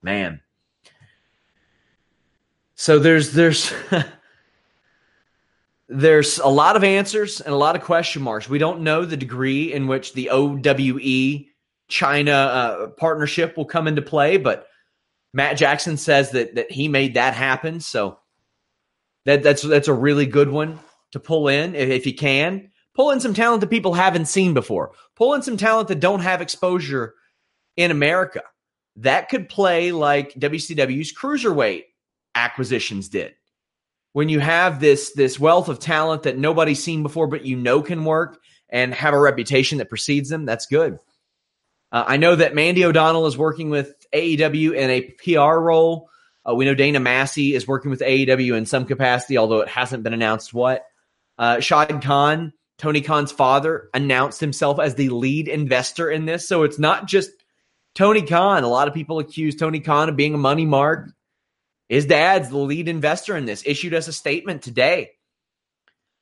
Man. 0.00 0.40
So 2.74 2.98
there's 2.98 3.32
there's 3.32 3.72
there's 5.88 6.38
a 6.38 6.48
lot 6.48 6.76
of 6.76 6.84
answers 6.84 7.40
and 7.40 7.52
a 7.52 7.56
lot 7.56 7.76
of 7.76 7.82
question 7.82 8.22
marks. 8.22 8.48
We 8.48 8.58
don't 8.58 8.80
know 8.80 9.04
the 9.04 9.16
degree 9.16 9.72
in 9.72 9.86
which 9.86 10.14
the 10.14 10.30
OWE 10.30 11.46
China 11.88 12.32
uh, 12.32 12.86
partnership 12.88 13.56
will 13.56 13.66
come 13.66 13.86
into 13.86 14.02
play, 14.02 14.36
but 14.38 14.66
Matt 15.32 15.56
Jackson 15.56 15.96
says 15.96 16.30
that 16.32 16.54
that 16.54 16.70
he 16.70 16.88
made 16.88 17.14
that 17.14 17.34
happen. 17.34 17.80
So 17.80 18.18
that 19.24 19.42
that's 19.42 19.62
that's 19.62 19.88
a 19.88 19.94
really 19.94 20.26
good 20.26 20.50
one 20.50 20.78
to 21.12 21.20
pull 21.20 21.48
in 21.48 21.74
if, 21.74 21.88
if 21.88 22.06
you 22.06 22.14
can. 22.14 22.70
Pull 22.94 23.10
in 23.10 23.20
some 23.20 23.32
talent 23.32 23.62
that 23.62 23.70
people 23.70 23.94
haven't 23.94 24.26
seen 24.26 24.52
before. 24.52 24.92
Pull 25.16 25.32
in 25.34 25.42
some 25.42 25.56
talent 25.56 25.88
that 25.88 26.00
don't 26.00 26.20
have 26.20 26.42
exposure 26.42 27.14
in 27.76 27.90
America. 27.90 28.42
That 28.96 29.30
could 29.30 29.48
play 29.48 29.92
like 29.92 30.34
WCW's 30.34 31.14
cruiserweight 31.14 31.84
acquisitions 32.34 33.08
did. 33.08 33.34
When 34.12 34.28
you 34.28 34.40
have 34.40 34.80
this 34.80 35.12
this 35.12 35.40
wealth 35.40 35.68
of 35.68 35.78
talent 35.78 36.24
that 36.24 36.36
nobody's 36.36 36.82
seen 36.82 37.02
before, 37.02 37.26
but 37.26 37.46
you 37.46 37.56
know 37.56 37.80
can 37.80 38.04
work 38.04 38.38
and 38.68 38.92
have 38.92 39.14
a 39.14 39.20
reputation 39.20 39.78
that 39.78 39.88
precedes 39.88 40.28
them, 40.28 40.44
that's 40.44 40.66
good. 40.66 40.98
Uh, 41.92 42.04
I 42.06 42.16
know 42.16 42.34
that 42.34 42.54
Mandy 42.54 42.84
O'Donnell 42.84 43.26
is 43.26 43.36
working 43.36 43.68
with 43.68 43.94
AEW 44.12 44.74
in 44.74 44.90
a 44.90 45.02
PR 45.02 45.58
role. 45.58 46.08
Uh, 46.48 46.54
we 46.54 46.64
know 46.64 46.74
Dana 46.74 46.98
Massey 46.98 47.54
is 47.54 47.68
working 47.68 47.90
with 47.90 48.00
AEW 48.00 48.56
in 48.56 48.66
some 48.66 48.86
capacity, 48.86 49.36
although 49.36 49.60
it 49.60 49.68
hasn't 49.68 50.02
been 50.02 50.14
announced 50.14 50.54
what. 50.54 50.84
Uh, 51.38 51.60
Shad 51.60 52.02
Khan, 52.02 52.52
Tony 52.78 53.02
Khan's 53.02 53.30
father, 53.30 53.90
announced 53.94 54.40
himself 54.40 54.80
as 54.80 54.94
the 54.94 55.10
lead 55.10 55.48
investor 55.48 56.10
in 56.10 56.24
this. 56.24 56.48
So 56.48 56.62
it's 56.62 56.78
not 56.78 57.06
just 57.06 57.30
Tony 57.94 58.22
Khan. 58.22 58.64
A 58.64 58.68
lot 58.68 58.88
of 58.88 58.94
people 58.94 59.18
accuse 59.18 59.54
Tony 59.54 59.80
Khan 59.80 60.08
of 60.08 60.16
being 60.16 60.34
a 60.34 60.38
money 60.38 60.66
mark. 60.66 61.12
His 61.88 62.06
dad's 62.06 62.48
the 62.48 62.56
lead 62.56 62.88
investor 62.88 63.36
in 63.36 63.44
this, 63.44 63.64
issued 63.66 63.92
us 63.92 64.08
a 64.08 64.14
statement 64.14 64.62
today. 64.62 65.10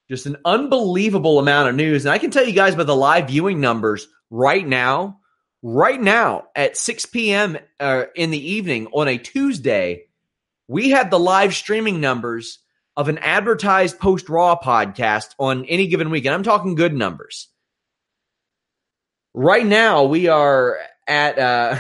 Just 0.08 0.26
an 0.26 0.38
unbelievable 0.44 1.38
amount 1.38 1.68
of 1.68 1.76
news. 1.76 2.04
And 2.04 2.12
I 2.12 2.18
can 2.18 2.32
tell 2.32 2.44
you 2.44 2.52
guys 2.52 2.74
by 2.74 2.82
the 2.82 2.96
live 2.96 3.28
viewing 3.28 3.60
numbers 3.60 4.08
right 4.30 4.66
now, 4.66 5.19
right 5.62 6.00
now 6.00 6.48
at 6.54 6.76
6 6.76 7.06
p.m. 7.06 7.58
Uh, 7.78 8.04
in 8.14 8.30
the 8.30 8.52
evening 8.52 8.88
on 8.92 9.08
a 9.08 9.18
Tuesday, 9.18 10.04
we 10.68 10.90
have 10.90 11.10
the 11.10 11.18
live 11.18 11.54
streaming 11.54 12.00
numbers 12.00 12.58
of 12.96 13.08
an 13.08 13.18
advertised 13.18 13.98
post 13.98 14.28
Raw 14.28 14.58
podcast 14.62 15.34
on 15.38 15.64
any 15.66 15.86
given 15.86 16.10
week. 16.10 16.24
And 16.24 16.34
I'm 16.34 16.42
talking 16.42 16.74
good 16.74 16.94
numbers. 16.94 17.48
Right 19.32 19.64
now, 19.64 20.04
we 20.04 20.28
are 20.28 20.78
at 21.06 21.38
uh, 21.38 21.76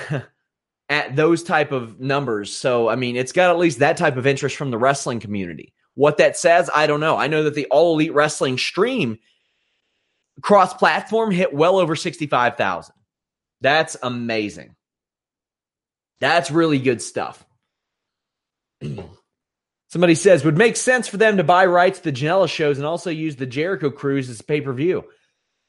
at 0.88 1.16
those 1.16 1.42
type 1.42 1.72
of 1.72 2.00
numbers. 2.00 2.56
So, 2.56 2.88
I 2.88 2.96
mean, 2.96 3.16
it's 3.16 3.32
got 3.32 3.50
at 3.50 3.58
least 3.58 3.80
that 3.80 3.96
type 3.96 4.16
of 4.16 4.26
interest 4.26 4.56
from 4.56 4.70
the 4.70 4.78
wrestling 4.78 5.20
community. 5.20 5.72
What 5.94 6.18
that 6.18 6.36
says, 6.36 6.70
I 6.74 6.86
don't 6.86 7.00
know. 7.00 7.16
I 7.16 7.26
know 7.26 7.42
that 7.44 7.54
the 7.54 7.66
All 7.66 7.94
Elite 7.94 8.14
Wrestling 8.14 8.58
stream 8.58 9.18
cross 10.40 10.72
platform 10.74 11.30
hit 11.30 11.52
well 11.52 11.78
over 11.78 11.96
65,000. 11.96 12.94
That's 13.60 13.96
amazing. 14.02 14.74
That's 16.20 16.50
really 16.50 16.78
good 16.78 17.02
stuff. 17.02 17.44
Somebody 19.88 20.14
says 20.14 20.44
would 20.44 20.56
make 20.56 20.76
sense 20.76 21.08
for 21.08 21.16
them 21.16 21.38
to 21.38 21.44
buy 21.44 21.66
rights 21.66 21.98
to 21.98 22.04
the 22.10 22.16
Janela 22.16 22.48
shows 22.48 22.78
and 22.78 22.86
also 22.86 23.10
use 23.10 23.36
the 23.36 23.46
Jericho 23.46 23.90
Cruise 23.90 24.30
as 24.30 24.40
pay 24.40 24.60
per 24.60 24.72
view. 24.72 25.04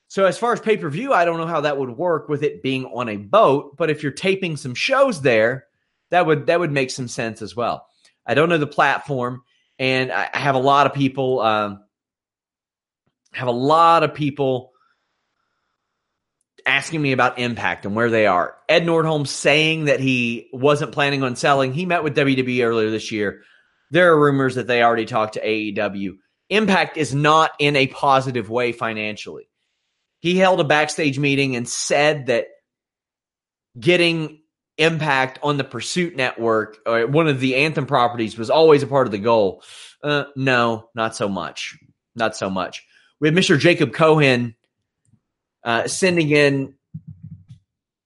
So 0.09 0.25
as 0.25 0.37
far 0.37 0.53
as 0.53 0.59
pay 0.59 0.77
per 0.77 0.89
view, 0.89 1.13
I 1.13 1.25
don't 1.25 1.39
know 1.39 1.47
how 1.47 1.61
that 1.61 1.77
would 1.77 1.89
work 1.89 2.29
with 2.29 2.43
it 2.43 2.61
being 2.61 2.85
on 2.85 3.09
a 3.09 3.17
boat. 3.17 3.77
But 3.77 3.89
if 3.89 4.03
you're 4.03 4.11
taping 4.11 4.57
some 4.57 4.75
shows 4.75 5.21
there, 5.21 5.65
that 6.11 6.25
would 6.25 6.47
that 6.47 6.59
would 6.59 6.71
make 6.71 6.91
some 6.91 7.07
sense 7.07 7.41
as 7.41 7.55
well. 7.55 7.87
I 8.25 8.35
don't 8.35 8.49
know 8.49 8.57
the 8.57 8.67
platform, 8.67 9.41
and 9.79 10.11
I 10.11 10.29
have 10.33 10.55
a 10.55 10.59
lot 10.59 10.85
of 10.85 10.93
people 10.93 11.39
um, 11.39 11.83
have 13.33 13.47
a 13.47 13.51
lot 13.51 14.03
of 14.03 14.13
people 14.13 14.70
asking 16.65 17.01
me 17.01 17.11
about 17.11 17.39
Impact 17.39 17.85
and 17.85 17.95
where 17.95 18.09
they 18.09 18.25
are. 18.25 18.55
Ed 18.69 18.83
Nordholm 18.83 19.27
saying 19.27 19.85
that 19.85 19.99
he 19.99 20.49
wasn't 20.53 20.91
planning 20.91 21.23
on 21.23 21.35
selling. 21.35 21.73
He 21.73 21.85
met 21.85 22.03
with 22.03 22.15
WWE 22.15 22.65
earlier 22.65 22.89
this 22.89 23.11
year 23.11 23.43
there 23.91 24.13
are 24.13 24.19
rumors 24.19 24.55
that 24.55 24.67
they 24.67 24.81
already 24.81 25.05
talked 25.05 25.33
to 25.33 25.45
AEW. 25.45 26.17
Impact 26.49 26.97
is 26.97 27.13
not 27.13 27.51
in 27.59 27.75
a 27.75 27.87
positive 27.87 28.49
way 28.49 28.71
financially. 28.71 29.47
He 30.19 30.37
held 30.37 30.59
a 30.59 30.65
backstage 30.65 31.19
meeting 31.19 31.55
and 31.55 31.67
said 31.67 32.27
that 32.27 32.47
getting 33.79 34.39
Impact 34.77 35.37
on 35.43 35.57
the 35.57 35.63
Pursuit 35.63 36.15
Network, 36.15 36.77
or 36.87 37.05
one 37.05 37.27
of 37.27 37.39
the 37.39 37.57
Anthem 37.57 37.85
properties, 37.85 38.37
was 38.37 38.49
always 38.49 38.81
a 38.81 38.87
part 38.87 39.05
of 39.05 39.11
the 39.11 39.19
goal. 39.19 39.63
Uh, 40.03 40.23
no, 40.35 40.89
not 40.95 41.15
so 41.15 41.27
much. 41.29 41.77
Not 42.15 42.35
so 42.35 42.49
much. 42.49 42.83
We 43.19 43.27
have 43.27 43.35
Mr. 43.35 43.59
Jacob 43.59 43.93
Cohen 43.93 44.55
uh, 45.63 45.87
sending 45.87 46.29
in 46.31 46.73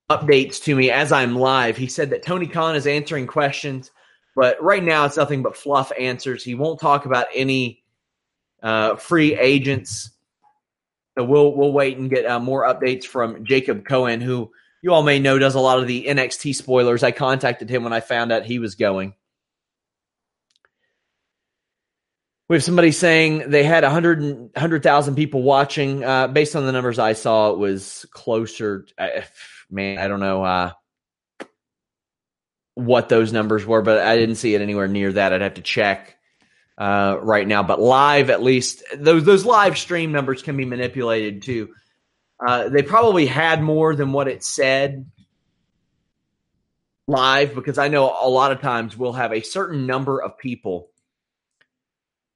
updates 0.09 0.61
to 0.63 0.75
me 0.75 0.91
as 0.91 1.11
I'm 1.11 1.35
live. 1.35 1.77
He 1.77 1.87
said 1.87 2.11
that 2.11 2.23
Tony 2.23 2.47
Khan 2.47 2.75
is 2.75 2.85
answering 2.85 3.27
questions 3.27 3.91
but 4.35 4.61
right 4.61 4.83
now, 4.83 5.05
it's 5.05 5.17
nothing 5.17 5.41
but 5.41 5.55
fluff 5.55 5.91
answers. 5.97 6.43
He 6.43 6.55
won't 6.55 6.79
talk 6.79 7.05
about 7.05 7.27
any 7.33 7.83
uh, 8.61 8.97
free 8.97 9.33
agents. 9.35 10.11
So 11.17 11.23
we'll 11.23 11.55
we'll 11.55 11.71
wait 11.71 11.97
and 11.97 12.09
get 12.09 12.25
uh, 12.25 12.39
more 12.39 12.63
updates 12.63 13.05
from 13.05 13.45
Jacob 13.45 13.85
Cohen, 13.85 14.19
who 14.19 14.51
you 14.83 14.91
all 14.91 15.03
may 15.03 15.19
know 15.19 15.39
does 15.39 15.55
a 15.55 15.61
lot 15.61 15.79
of 15.79 15.87
the 15.87 16.05
NXT 16.07 16.53
spoilers. 16.55 17.01
I 17.01 17.11
contacted 17.11 17.69
him 17.69 17.85
when 17.85 17.93
I 17.93 18.01
found 18.01 18.33
out 18.33 18.45
he 18.45 18.59
was 18.59 18.75
going. 18.75 19.13
We 22.47 22.57
have 22.57 22.63
somebody 22.63 22.91
saying 22.91 23.49
they 23.49 23.63
had 23.63 23.83
100 23.83 24.21
100,000 24.53 25.15
people 25.15 25.41
watching. 25.41 26.03
Uh, 26.03 26.27
based 26.27 26.55
on 26.55 26.65
the 26.65 26.71
numbers 26.71 26.99
I 26.99 27.13
saw, 27.13 27.51
it 27.51 27.57
was 27.57 28.05
closer. 28.11 28.85
Uh, 28.97 29.21
man, 29.69 29.97
I 29.97 30.07
don't 30.07 30.19
know. 30.19 30.43
Uh, 30.43 30.71
what 32.75 33.09
those 33.09 33.33
numbers 33.33 33.65
were, 33.65 33.81
but 33.81 33.99
I 33.99 34.17
didn't 34.17 34.35
see 34.35 34.53
it 34.53 34.61
anywhere 34.61 34.87
near 34.87 35.11
that. 35.13 35.33
I'd 35.33 35.41
have 35.41 35.55
to 35.55 35.61
check 35.61 36.17
uh, 36.77 37.17
right 37.21 37.47
now. 37.47 37.63
But 37.63 37.81
live, 37.81 38.29
at 38.29 38.43
least 38.43 38.83
those 38.95 39.23
those 39.23 39.45
live 39.45 39.77
stream 39.77 40.11
numbers 40.11 40.43
can 40.43 40.55
be 40.55 40.65
manipulated 40.65 41.41
too. 41.41 41.73
Uh, 42.45 42.69
they 42.69 42.83
probably 42.83 43.25
had 43.25 43.63
more 43.63 43.95
than 43.95 44.11
what 44.11 44.27
it 44.27 44.43
said 44.43 45.09
live 47.07 47.55
because 47.55 47.77
I 47.77 47.87
know 47.87 48.15
a 48.19 48.27
lot 48.27 48.51
of 48.51 48.61
times 48.61 48.97
we'll 48.97 49.13
have 49.13 49.31
a 49.31 49.41
certain 49.41 49.87
number 49.87 50.21
of 50.21 50.37
people 50.37 50.89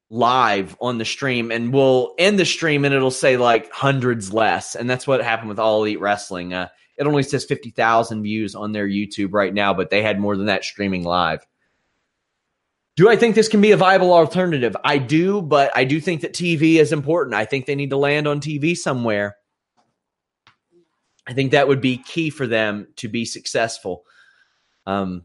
live 0.09 0.75
on 0.81 0.97
the 0.97 1.05
stream 1.05 1.51
and 1.51 1.71
we'll 1.71 2.15
end 2.17 2.39
the 2.39 2.45
stream 2.45 2.83
and 2.83 2.93
it'll 2.93 3.11
say 3.11 3.37
like 3.37 3.71
hundreds 3.71 4.33
less 4.33 4.75
and 4.75 4.89
that's 4.89 5.05
what 5.05 5.23
happened 5.23 5.49
with 5.49 5.59
all 5.59 5.81
elite 5.81 5.99
wrestling 5.99 6.53
uh, 6.53 6.67
it 6.99 7.07
only 7.07 7.23
says 7.23 7.45
50,000 7.45 8.23
views 8.23 8.55
on 8.55 8.73
their 8.73 8.87
YouTube 8.87 9.29
right 9.31 9.53
now, 9.53 9.73
but 9.73 9.89
they 9.89 10.03
had 10.03 10.19
more 10.19 10.35
than 10.35 10.47
that 10.47 10.65
streaming 10.65 11.05
live. 11.05 11.47
Do 12.97 13.09
I 13.09 13.15
think 13.15 13.35
this 13.35 13.47
can 13.47 13.61
be 13.61 13.71
a 13.71 13.77
viable 13.77 14.13
alternative? 14.13 14.75
I 14.83 14.97
do, 14.97 15.41
but 15.41 15.71
I 15.73 15.85
do 15.85 16.01
think 16.01 16.19
that 16.21 16.33
TV 16.33 16.75
is 16.75 16.91
important. 16.91 17.35
I 17.35 17.45
think 17.45 17.65
they 17.65 17.75
need 17.75 17.91
to 17.91 17.97
land 17.97 18.27
on 18.27 18.41
TV 18.41 18.75
somewhere. 18.75 19.37
I 21.25 21.31
think 21.31 21.51
that 21.51 21.69
would 21.69 21.79
be 21.79 21.99
key 21.99 22.29
for 22.29 22.45
them 22.45 22.87
to 22.97 23.07
be 23.07 23.23
successful. 23.23 24.03
Um, 24.85 25.23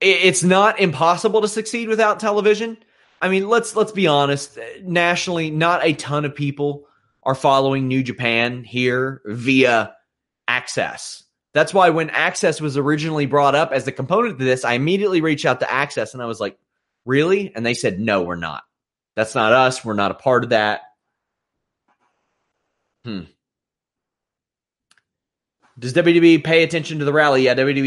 it's 0.00 0.42
not 0.42 0.80
impossible 0.80 1.42
to 1.42 1.48
succeed 1.48 1.88
without 1.88 2.20
television. 2.20 2.78
I 3.20 3.28
mean, 3.28 3.48
let's 3.48 3.76
let's 3.76 3.92
be 3.92 4.06
honest. 4.06 4.58
Nationally, 4.82 5.50
not 5.50 5.84
a 5.84 5.92
ton 5.92 6.24
of 6.24 6.34
people 6.34 6.86
are 7.22 7.34
following 7.34 7.86
New 7.86 8.02
Japan 8.02 8.64
here 8.64 9.20
via 9.26 9.94
AXS. 10.48 11.22
That's 11.52 11.74
why 11.74 11.90
when 11.90 12.08
AXS 12.08 12.60
was 12.60 12.76
originally 12.76 13.26
brought 13.26 13.54
up 13.54 13.72
as 13.72 13.84
the 13.84 13.92
component 13.92 14.38
to 14.38 14.44
this, 14.44 14.64
I 14.64 14.74
immediately 14.74 15.20
reached 15.20 15.44
out 15.44 15.60
to 15.60 15.66
AXS 15.66 16.14
and 16.14 16.22
I 16.22 16.26
was 16.26 16.40
like, 16.40 16.56
really? 17.04 17.52
And 17.54 17.66
they 17.66 17.74
said, 17.74 18.00
no, 18.00 18.22
we're 18.22 18.36
not. 18.36 18.62
That's 19.16 19.34
not 19.34 19.52
us. 19.52 19.84
We're 19.84 19.94
not 19.94 20.12
a 20.12 20.14
part 20.14 20.44
of 20.44 20.50
that. 20.50 20.82
Hmm. 23.04 23.22
Does 25.78 25.92
WWE 25.94 26.44
pay 26.44 26.62
attention 26.62 27.00
to 27.00 27.04
the 27.04 27.12
rally? 27.12 27.42
Yeah, 27.42 27.54
WWE 27.54 27.86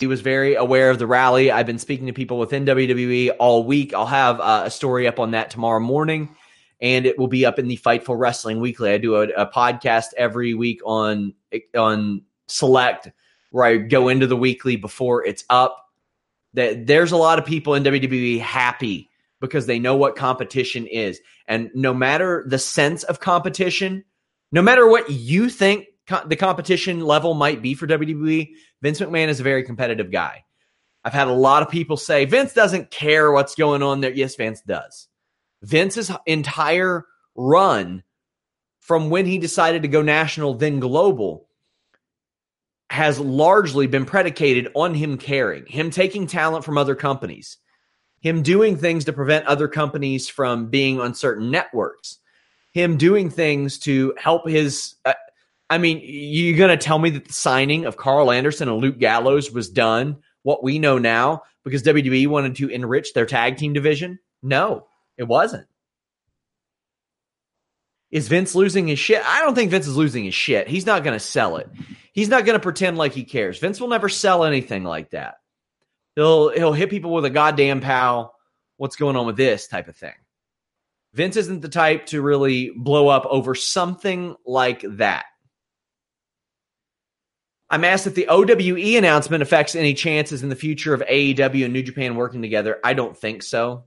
He 0.00 0.06
was 0.06 0.22
very 0.22 0.54
aware 0.54 0.90
of 0.90 0.98
the 0.98 1.06
rally. 1.06 1.50
I've 1.50 1.66
been 1.66 1.78
speaking 1.78 2.06
to 2.06 2.14
people 2.14 2.38
within 2.38 2.64
WWE 2.64 3.32
all 3.38 3.64
week. 3.64 3.92
I'll 3.92 4.06
have 4.06 4.40
uh, 4.40 4.62
a 4.64 4.70
story 4.70 5.06
up 5.06 5.20
on 5.20 5.32
that 5.32 5.50
tomorrow 5.50 5.78
morning, 5.78 6.34
and 6.80 7.04
it 7.04 7.18
will 7.18 7.28
be 7.28 7.44
up 7.44 7.58
in 7.58 7.68
the 7.68 7.76
Fightful 7.76 8.18
Wrestling 8.18 8.60
Weekly. 8.60 8.90
I 8.90 8.96
do 8.96 9.16
a, 9.16 9.28
a 9.28 9.46
podcast 9.46 10.06
every 10.16 10.54
week 10.54 10.80
on 10.86 11.34
on 11.76 12.22
Select, 12.46 13.10
where 13.50 13.64
I 13.64 13.76
go 13.76 14.08
into 14.08 14.26
the 14.26 14.38
weekly 14.38 14.76
before 14.76 15.24
it's 15.24 15.44
up. 15.50 15.76
That 16.54 16.86
there's 16.86 17.12
a 17.12 17.18
lot 17.18 17.38
of 17.38 17.44
people 17.44 17.74
in 17.74 17.84
WWE 17.84 18.40
happy 18.40 19.10
because 19.38 19.66
they 19.66 19.78
know 19.78 19.96
what 19.96 20.16
competition 20.16 20.86
is, 20.86 21.20
and 21.46 21.70
no 21.74 21.92
matter 21.92 22.42
the 22.48 22.58
sense 22.58 23.02
of 23.02 23.20
competition, 23.20 24.02
no 24.50 24.62
matter 24.62 24.88
what 24.88 25.10
you 25.10 25.50
think 25.50 25.88
the 26.26 26.36
competition 26.36 27.00
level 27.02 27.34
might 27.34 27.62
be 27.62 27.74
for 27.74 27.86
WWE, 27.86 28.48
Vince 28.82 29.00
McMahon 29.00 29.28
is 29.28 29.40
a 29.40 29.44
very 29.44 29.62
competitive 29.62 30.10
guy. 30.10 30.44
I've 31.04 31.12
had 31.12 31.28
a 31.28 31.32
lot 31.32 31.62
of 31.62 31.70
people 31.70 31.96
say 31.96 32.24
Vince 32.24 32.52
doesn't 32.52 32.90
care 32.90 33.32
what's 33.32 33.54
going 33.54 33.82
on 33.82 34.00
there. 34.00 34.12
Yes, 34.12 34.34
Vince 34.34 34.60
does. 34.60 35.08
Vince's 35.62 36.10
entire 36.26 37.06
run 37.34 38.02
from 38.80 39.10
when 39.10 39.26
he 39.26 39.38
decided 39.38 39.82
to 39.82 39.88
go 39.88 40.02
national, 40.02 40.54
then 40.54 40.80
global, 40.80 41.46
has 42.90 43.20
largely 43.20 43.86
been 43.86 44.04
predicated 44.04 44.68
on 44.74 44.94
him 44.94 45.16
caring, 45.16 45.64
him 45.66 45.90
taking 45.90 46.26
talent 46.26 46.64
from 46.64 46.76
other 46.76 46.96
companies, 46.96 47.58
him 48.20 48.42
doing 48.42 48.76
things 48.76 49.04
to 49.04 49.12
prevent 49.12 49.46
other 49.46 49.68
companies 49.68 50.28
from 50.28 50.68
being 50.70 51.00
on 51.00 51.14
certain 51.14 51.50
networks, 51.50 52.18
him 52.72 52.96
doing 52.96 53.30
things 53.30 53.78
to 53.78 54.12
help 54.18 54.48
his. 54.48 54.96
Uh, 55.04 55.12
I 55.70 55.78
mean, 55.78 56.00
you're 56.02 56.58
going 56.58 56.76
to 56.76 56.84
tell 56.84 56.98
me 56.98 57.10
that 57.10 57.26
the 57.26 57.32
signing 57.32 57.86
of 57.86 57.96
Karl 57.96 58.32
Anderson 58.32 58.68
and 58.68 58.78
Luke 58.78 58.98
Gallows 58.98 59.52
was 59.52 59.70
done 59.70 60.16
what 60.42 60.64
we 60.64 60.80
know 60.80 60.98
now 60.98 61.42
because 61.64 61.84
WWE 61.84 62.26
wanted 62.26 62.56
to 62.56 62.68
enrich 62.68 63.12
their 63.14 63.24
tag 63.24 63.56
team 63.56 63.72
division? 63.72 64.18
No, 64.42 64.88
it 65.16 65.24
wasn't. 65.24 65.66
Is 68.10 68.26
Vince 68.26 68.56
losing 68.56 68.88
his 68.88 68.98
shit? 68.98 69.22
I 69.24 69.40
don't 69.40 69.54
think 69.54 69.70
Vince 69.70 69.86
is 69.86 69.96
losing 69.96 70.24
his 70.24 70.34
shit. 70.34 70.66
He's 70.66 70.86
not 70.86 71.04
going 71.04 71.14
to 71.14 71.24
sell 71.24 71.56
it. 71.58 71.70
He's 72.12 72.28
not 72.28 72.44
going 72.44 72.58
to 72.58 72.62
pretend 72.62 72.98
like 72.98 73.12
he 73.12 73.22
cares. 73.22 73.58
Vince 73.58 73.80
will 73.80 73.88
never 73.88 74.08
sell 74.08 74.44
anything 74.44 74.82
like 74.82 75.10
that. 75.10 75.36
He'll 76.16 76.50
he'll 76.50 76.72
hit 76.72 76.90
people 76.90 77.12
with 77.12 77.24
a 77.24 77.30
goddamn 77.30 77.80
pow. 77.80 78.32
What's 78.78 78.96
going 78.96 79.14
on 79.14 79.26
with 79.26 79.36
this 79.36 79.68
type 79.68 79.86
of 79.86 79.96
thing? 79.96 80.14
Vince 81.12 81.36
isn't 81.36 81.60
the 81.60 81.68
type 81.68 82.06
to 82.06 82.22
really 82.22 82.72
blow 82.74 83.08
up 83.08 83.26
over 83.26 83.54
something 83.54 84.34
like 84.44 84.84
that. 84.96 85.26
I'm 87.70 87.84
asked 87.84 88.08
if 88.08 88.16
the 88.16 88.26
OWE 88.28 88.98
announcement 88.98 89.42
affects 89.42 89.76
any 89.76 89.94
chances 89.94 90.42
in 90.42 90.48
the 90.48 90.56
future 90.56 90.92
of 90.92 91.02
AEW 91.02 91.64
and 91.64 91.72
New 91.72 91.84
Japan 91.84 92.16
working 92.16 92.42
together. 92.42 92.80
I 92.82 92.94
don't 92.94 93.16
think 93.16 93.44
so. 93.44 93.84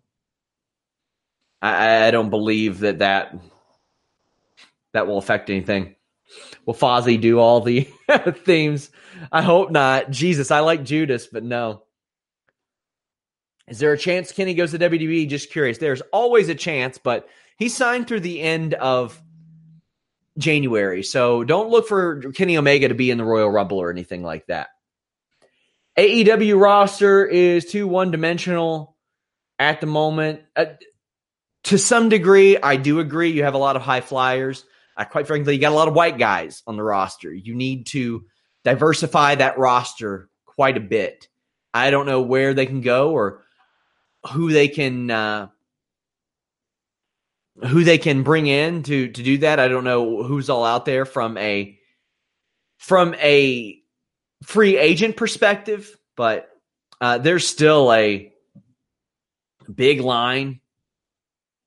I, 1.62 2.08
I 2.08 2.12
don't 2.12 2.30
believe 2.30 2.80
that 2.80 3.00
that 3.00 3.36
that 4.94 5.08
will 5.08 5.18
affect 5.18 5.50
anything. 5.50 5.96
Will 6.66 6.74
Fozzy 6.74 7.20
do 7.20 7.40
all 7.40 7.62
the 7.62 7.88
themes? 8.46 8.90
I 9.32 9.42
hope 9.42 9.72
not. 9.72 10.12
Jesus, 10.12 10.52
I 10.52 10.60
like 10.60 10.84
Judas, 10.84 11.28
but 11.28 11.44
no. 11.44 11.84
Is 13.68 13.80
there 13.80 13.94
a 13.94 13.98
chance 13.98 14.32
Kenny 14.32 14.54
goes 14.54 14.72
to 14.72 14.80
WWE? 14.80 15.28
Just 15.28 15.52
curious. 15.52 15.78
There's 15.78 16.02
always 16.12 16.50
a 16.50 16.56
chance, 16.56 16.98
but 16.98 17.28
he 17.58 17.70
signed 17.70 18.08
through 18.08 18.20
the 18.22 18.42
end 18.42 18.74
of 18.76 19.22
January. 20.38 21.04
So 21.04 21.44
don't 21.44 21.70
look 21.70 21.88
for 21.88 22.32
Kenny 22.32 22.58
Omega 22.58 22.88
to 22.88 22.96
be 22.96 23.12
in 23.12 23.18
the 23.18 23.24
Royal 23.24 23.50
Rumble 23.50 23.80
or 23.80 23.92
anything 23.92 24.24
like 24.24 24.48
that. 24.48 24.70
AEW 25.98 26.60
roster 26.60 27.26
is 27.26 27.66
too 27.66 27.88
one 27.88 28.12
dimensional 28.12 28.96
at 29.60 29.80
the 29.80 29.88
moment. 29.88 30.42
Uh, 30.56 30.66
to 31.66 31.78
some 31.78 32.10
degree, 32.10 32.58
I 32.58 32.76
do 32.76 33.00
agree. 33.00 33.32
You 33.32 33.44
have 33.44 33.54
a 33.54 33.60
lot 33.60 33.76
of 33.76 33.84
high 33.84 34.02
flyers. 34.02 34.66
Quite 35.12 35.28
frankly, 35.28 35.56
you 35.56 35.62
got 35.62 35.72
a 35.72 35.76
lot 35.76 35.88
of 35.88 35.96
white 35.96 36.18
guys 36.18 36.62
on 36.68 36.76
the 36.76 36.84
roster. 36.84 37.34
You 37.34 37.56
need 37.56 37.88
to 37.88 38.26
diversify 38.64 39.36
that 39.36 39.58
roster 39.58 40.30
quite 40.46 40.78
a 40.78 40.82
bit. 40.82 41.28
I 41.74 41.90
don't 41.90 42.06
know 42.06 42.22
where 42.22 42.54
they 42.54 42.66
can 42.66 42.82
go 42.82 43.12
or 43.12 43.44
who 44.32 44.52
they 44.52 44.68
can 44.68 45.10
uh, 45.10 45.48
who 47.62 47.84
they 47.84 47.98
can 47.98 48.24
bring 48.24 48.48
in 48.48 48.84
to 48.84 49.10
to 49.10 49.24
do 49.24 49.38
that. 49.40 49.60
I 49.60 49.68
don't 49.68 49.84
know 49.84 50.24
who's 50.24 50.50
all 50.50 50.66
out 50.66 50.86
there 50.86 51.06
from 51.06 51.38
a 51.38 51.78
from 52.78 53.14
a 53.16 53.80
free 54.44 54.78
agent 54.78 55.16
perspective, 55.18 55.96
but 56.16 56.50
uh, 57.00 57.18
there's 57.18 57.48
still 57.48 57.92
a 57.94 58.32
big 59.74 60.02
line 60.02 60.60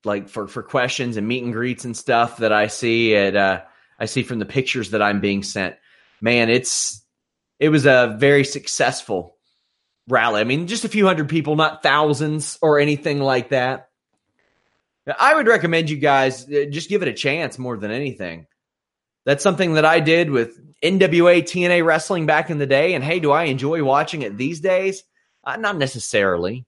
like 0.04 0.28
for 0.28 0.46
for 0.46 0.62
questions 0.62 1.16
and 1.16 1.26
meet 1.26 1.42
and 1.42 1.52
greets 1.52 1.84
and 1.84 1.96
stuff 1.96 2.38
that 2.38 2.52
I 2.52 2.68
see 2.68 3.14
at 3.14 3.36
uh, 3.36 3.62
I 3.98 4.06
see 4.06 4.22
from 4.22 4.38
the 4.38 4.46
pictures 4.46 4.90
that 4.90 5.02
I'm 5.02 5.20
being 5.20 5.42
sent. 5.42 5.76
Man, 6.20 6.48
it's 6.48 7.04
it 7.58 7.68
was 7.68 7.86
a 7.86 8.16
very 8.18 8.44
successful 8.44 9.36
rally. 10.08 10.40
I 10.40 10.44
mean, 10.44 10.66
just 10.66 10.84
a 10.84 10.88
few 10.88 11.06
hundred 11.06 11.28
people, 11.28 11.56
not 11.56 11.82
thousands 11.82 12.58
or 12.62 12.78
anything 12.78 13.20
like 13.20 13.50
that. 13.50 13.85
I 15.06 15.34
would 15.34 15.46
recommend 15.46 15.90
you 15.90 15.96
guys 15.96 16.48
uh, 16.48 16.64
just 16.70 16.88
give 16.88 17.02
it 17.02 17.08
a 17.08 17.12
chance 17.12 17.58
more 17.58 17.76
than 17.76 17.90
anything. 17.90 18.46
That's 19.24 19.42
something 19.42 19.74
that 19.74 19.84
I 19.84 20.00
did 20.00 20.30
with 20.30 20.58
NWA 20.82 21.42
TNA 21.42 21.84
wrestling 21.84 22.26
back 22.26 22.50
in 22.50 22.58
the 22.58 22.66
day. 22.66 22.94
And 22.94 23.04
hey, 23.04 23.20
do 23.20 23.32
I 23.32 23.44
enjoy 23.44 23.82
watching 23.84 24.22
it 24.22 24.36
these 24.36 24.60
days? 24.60 25.02
Uh, 25.44 25.56
not 25.56 25.76
necessarily. 25.76 26.66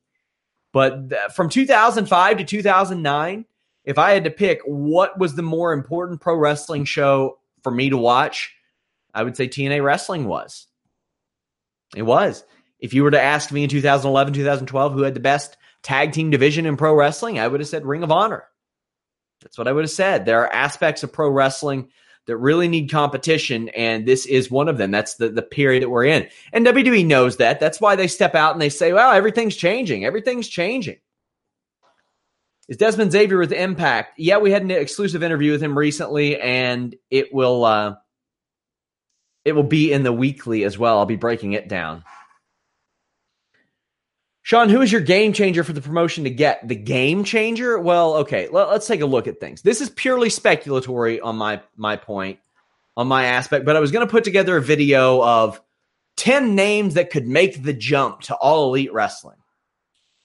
But 0.72 1.10
th- 1.10 1.32
from 1.34 1.48
2005 1.48 2.38
to 2.38 2.44
2009, 2.44 3.44
if 3.84 3.98
I 3.98 4.10
had 4.10 4.24
to 4.24 4.30
pick 4.30 4.60
what 4.64 5.18
was 5.18 5.34
the 5.34 5.42
more 5.42 5.72
important 5.72 6.20
pro 6.20 6.36
wrestling 6.36 6.84
show 6.84 7.38
for 7.62 7.72
me 7.72 7.90
to 7.90 7.96
watch, 7.96 8.54
I 9.14 9.22
would 9.22 9.36
say 9.36 9.48
TNA 9.48 9.82
wrestling 9.82 10.26
was. 10.26 10.66
It 11.96 12.02
was. 12.02 12.44
If 12.78 12.94
you 12.94 13.02
were 13.02 13.10
to 13.10 13.20
ask 13.20 13.50
me 13.50 13.64
in 13.64 13.68
2011, 13.68 14.34
2012, 14.34 14.92
who 14.92 15.02
had 15.02 15.14
the 15.14 15.20
best 15.20 15.56
tag 15.88 16.12
team 16.12 16.28
division 16.28 16.66
in 16.66 16.76
pro 16.76 16.94
wrestling, 16.94 17.38
I 17.38 17.48
would 17.48 17.60
have 17.60 17.68
said 17.68 17.86
Ring 17.86 18.02
of 18.02 18.12
Honor. 18.12 18.44
That's 19.40 19.56
what 19.56 19.66
I 19.66 19.72
would 19.72 19.84
have 19.84 19.90
said. 19.90 20.26
There 20.26 20.42
are 20.42 20.52
aspects 20.52 21.02
of 21.02 21.14
pro 21.14 21.30
wrestling 21.30 21.88
that 22.26 22.36
really 22.36 22.68
need 22.68 22.90
competition, 22.90 23.70
and 23.70 24.04
this 24.04 24.26
is 24.26 24.50
one 24.50 24.68
of 24.68 24.76
them. 24.76 24.90
That's 24.90 25.14
the, 25.14 25.30
the 25.30 25.40
period 25.40 25.82
that 25.82 25.88
we're 25.88 26.04
in. 26.04 26.28
And 26.52 26.66
WWE 26.66 27.06
knows 27.06 27.38
that. 27.38 27.58
That's 27.58 27.80
why 27.80 27.96
they 27.96 28.06
step 28.06 28.34
out 28.34 28.52
and 28.52 28.60
they 28.60 28.68
say, 28.68 28.92
well, 28.92 29.12
everything's 29.12 29.56
changing. 29.56 30.04
Everything's 30.04 30.46
changing. 30.46 30.98
Is 32.68 32.76
Dezmond 32.76 33.10
Xavier 33.10 33.38
with 33.38 33.52
Impact? 33.52 34.18
Yeah, 34.18 34.36
we 34.36 34.50
had 34.50 34.60
an 34.60 34.70
exclusive 34.70 35.22
interview 35.22 35.52
with 35.52 35.62
him 35.62 35.78
recently, 35.78 36.38
and 36.38 36.94
it 37.10 37.32
will 37.32 37.64
uh, 37.64 37.94
it 39.46 39.52
will 39.52 39.62
be 39.62 39.90
in 39.90 40.02
the 40.02 40.12
weekly 40.12 40.64
as 40.64 40.76
well. 40.76 40.98
I'll 40.98 41.06
be 41.06 41.16
breaking 41.16 41.54
it 41.54 41.66
down. 41.66 42.04
Sean, 44.48 44.70
who 44.70 44.80
is 44.80 44.90
your 44.90 45.02
game 45.02 45.34
changer 45.34 45.62
for 45.62 45.74
the 45.74 45.82
promotion 45.82 46.24
to 46.24 46.30
get? 46.30 46.66
The 46.66 46.74
game 46.74 47.22
changer? 47.22 47.78
Well, 47.78 48.14
okay, 48.14 48.48
let, 48.50 48.68
us 48.68 48.86
take 48.86 49.02
a 49.02 49.06
look 49.06 49.26
at 49.26 49.40
things. 49.40 49.60
This 49.60 49.82
is 49.82 49.90
purely 49.90 50.30
speculatory 50.30 51.20
on 51.22 51.36
my 51.36 51.60
my 51.76 51.96
point, 51.96 52.38
on 52.96 53.08
my 53.08 53.26
aspect, 53.26 53.66
but 53.66 53.76
I 53.76 53.80
was 53.80 53.92
going 53.92 54.06
to 54.06 54.10
put 54.10 54.24
together 54.24 54.56
a 54.56 54.62
video 54.62 55.22
of 55.22 55.60
10 56.16 56.54
names 56.54 56.94
that 56.94 57.10
could 57.10 57.26
make 57.26 57.62
the 57.62 57.74
jump 57.74 58.22
to 58.22 58.36
all 58.36 58.68
elite 58.68 58.90
wrestling. 58.90 59.36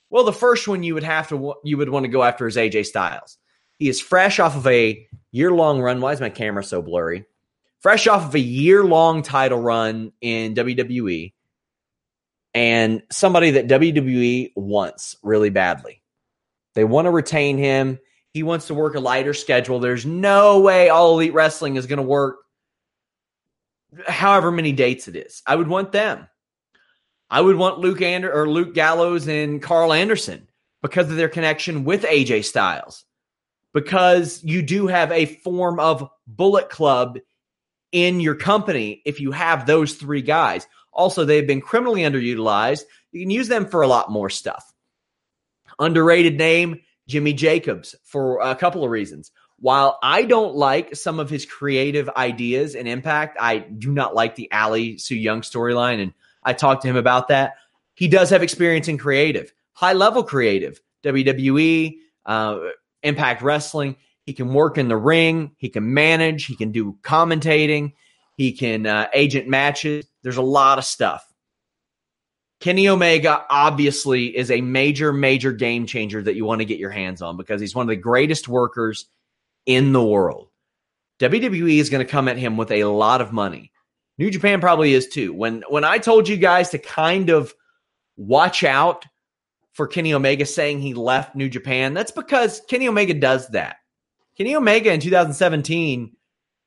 Well, 0.08 0.24
the 0.24 0.32
first 0.32 0.66
one 0.66 0.82
you 0.82 0.94
would 0.94 1.02
have 1.02 1.28
to 1.28 1.56
you 1.62 1.76
would 1.76 1.90
want 1.90 2.04
to 2.04 2.10
go 2.10 2.22
after 2.22 2.46
is 2.46 2.56
AJ 2.56 2.86
Styles. 2.86 3.36
He 3.78 3.90
is 3.90 4.00
fresh 4.00 4.40
off 4.40 4.56
of 4.56 4.66
a 4.66 5.06
year-long 5.32 5.82
run. 5.82 6.00
Why 6.00 6.12
is 6.12 6.20
my 6.22 6.30
camera 6.30 6.64
so 6.64 6.80
blurry? 6.80 7.26
Fresh 7.80 8.06
off 8.06 8.24
of 8.24 8.34
a 8.34 8.40
year-long 8.40 9.20
title 9.20 9.58
run 9.58 10.12
in 10.22 10.54
WWE 10.54 11.34
and 12.54 13.02
somebody 13.10 13.52
that 13.52 13.66
WWE 13.66 14.52
wants 14.54 15.16
really 15.22 15.50
badly. 15.50 16.02
They 16.74 16.84
want 16.84 17.06
to 17.06 17.10
retain 17.10 17.58
him. 17.58 17.98
He 18.30 18.42
wants 18.42 18.68
to 18.68 18.74
work 18.74 18.94
a 18.94 19.00
lighter 19.00 19.34
schedule. 19.34 19.80
There's 19.80 20.06
no 20.06 20.60
way 20.60 20.88
all 20.88 21.14
elite 21.14 21.34
wrestling 21.34 21.76
is 21.76 21.86
going 21.86 21.98
to 21.98 22.02
work 22.02 22.38
however 24.06 24.50
many 24.50 24.72
dates 24.72 25.08
it 25.08 25.16
is. 25.16 25.42
I 25.46 25.56
would 25.56 25.68
want 25.68 25.92
them. 25.92 26.28
I 27.30 27.40
would 27.40 27.56
want 27.56 27.78
Luke 27.78 28.02
Ander- 28.02 28.32
or 28.32 28.48
Luke 28.48 28.74
Gallows 28.74 29.26
and 29.28 29.62
Karl 29.62 29.92
Anderson 29.92 30.48
because 30.82 31.10
of 31.10 31.16
their 31.16 31.28
connection 31.28 31.84
with 31.84 32.02
AJ 32.02 32.44
Styles. 32.44 33.04
Because 33.72 34.42
you 34.44 34.62
do 34.62 34.86
have 34.86 35.10
a 35.10 35.26
form 35.26 35.80
of 35.80 36.08
Bullet 36.26 36.70
Club 36.70 37.18
in 37.90 38.20
your 38.20 38.36
company 38.36 39.02
if 39.04 39.20
you 39.20 39.32
have 39.32 39.66
those 39.66 39.94
three 39.94 40.22
guys. 40.22 40.66
Also, 40.94 41.24
they've 41.24 41.46
been 41.46 41.60
criminally 41.60 42.02
underutilized. 42.02 42.82
You 43.12 43.22
can 43.22 43.30
use 43.30 43.48
them 43.48 43.66
for 43.66 43.82
a 43.82 43.88
lot 43.88 44.10
more 44.10 44.30
stuff. 44.30 44.72
Underrated 45.78 46.38
name, 46.38 46.80
Jimmy 47.08 47.32
Jacobs, 47.32 47.94
for 48.04 48.40
a 48.40 48.54
couple 48.54 48.84
of 48.84 48.90
reasons. 48.90 49.32
While 49.58 49.98
I 50.02 50.24
don't 50.24 50.54
like 50.54 50.94
some 50.94 51.20
of 51.20 51.30
his 51.30 51.46
creative 51.46 52.08
ideas 52.10 52.74
and 52.74 52.86
impact, 52.86 53.36
I 53.40 53.58
do 53.58 53.92
not 53.92 54.14
like 54.14 54.34
the 54.34 54.50
Allie 54.50 54.98
Su 54.98 55.14
Yung 55.14 55.40
storyline. 55.40 56.02
And 56.02 56.12
I 56.42 56.52
talked 56.52 56.82
to 56.82 56.88
him 56.88 56.96
about 56.96 57.28
that. 57.28 57.54
He 57.94 58.08
does 58.08 58.30
have 58.30 58.42
experience 58.42 58.88
in 58.88 58.98
creative, 58.98 59.52
high 59.72 59.92
level 59.92 60.22
creative, 60.22 60.80
WWE, 61.04 61.98
uh, 62.26 62.58
Impact 63.02 63.42
Wrestling. 63.42 63.96
He 64.26 64.32
can 64.32 64.52
work 64.52 64.78
in 64.78 64.88
the 64.88 64.96
ring. 64.96 65.52
He 65.58 65.68
can 65.68 65.94
manage. 65.94 66.46
He 66.46 66.56
can 66.56 66.72
do 66.72 66.98
commentating. 67.02 67.92
He 68.36 68.52
can 68.52 68.86
uh, 68.86 69.08
agent 69.14 69.48
matches. 69.48 70.06
There's 70.22 70.36
a 70.36 70.42
lot 70.42 70.78
of 70.78 70.84
stuff. 70.84 71.24
Kenny 72.60 72.88
Omega 72.88 73.44
obviously 73.50 74.36
is 74.36 74.50
a 74.50 74.60
major, 74.60 75.12
major 75.12 75.52
game 75.52 75.86
changer 75.86 76.22
that 76.22 76.34
you 76.34 76.44
want 76.44 76.60
to 76.60 76.64
get 76.64 76.78
your 76.78 76.90
hands 76.90 77.20
on 77.20 77.36
because 77.36 77.60
he's 77.60 77.74
one 77.74 77.84
of 77.84 77.90
the 77.90 77.96
greatest 77.96 78.48
workers 78.48 79.06
in 79.66 79.92
the 79.92 80.02
world. 80.02 80.48
WWE 81.20 81.78
is 81.78 81.90
going 81.90 82.04
to 82.04 82.10
come 82.10 82.28
at 82.28 82.38
him 82.38 82.56
with 82.56 82.70
a 82.70 82.84
lot 82.84 83.20
of 83.20 83.32
money. 83.32 83.70
New 84.18 84.30
Japan 84.30 84.60
probably 84.60 84.94
is 84.94 85.08
too. 85.08 85.32
When 85.32 85.62
when 85.68 85.84
I 85.84 85.98
told 85.98 86.28
you 86.28 86.36
guys 86.36 86.70
to 86.70 86.78
kind 86.78 87.30
of 87.30 87.54
watch 88.16 88.64
out 88.64 89.04
for 89.72 89.86
Kenny 89.86 90.14
Omega 90.14 90.46
saying 90.46 90.80
he 90.80 90.94
left 90.94 91.34
New 91.34 91.48
Japan, 91.48 91.94
that's 91.94 92.12
because 92.12 92.62
Kenny 92.68 92.88
Omega 92.88 93.14
does 93.14 93.48
that. 93.48 93.76
Kenny 94.36 94.54
Omega 94.54 94.92
in 94.92 95.00
2017 95.00 96.16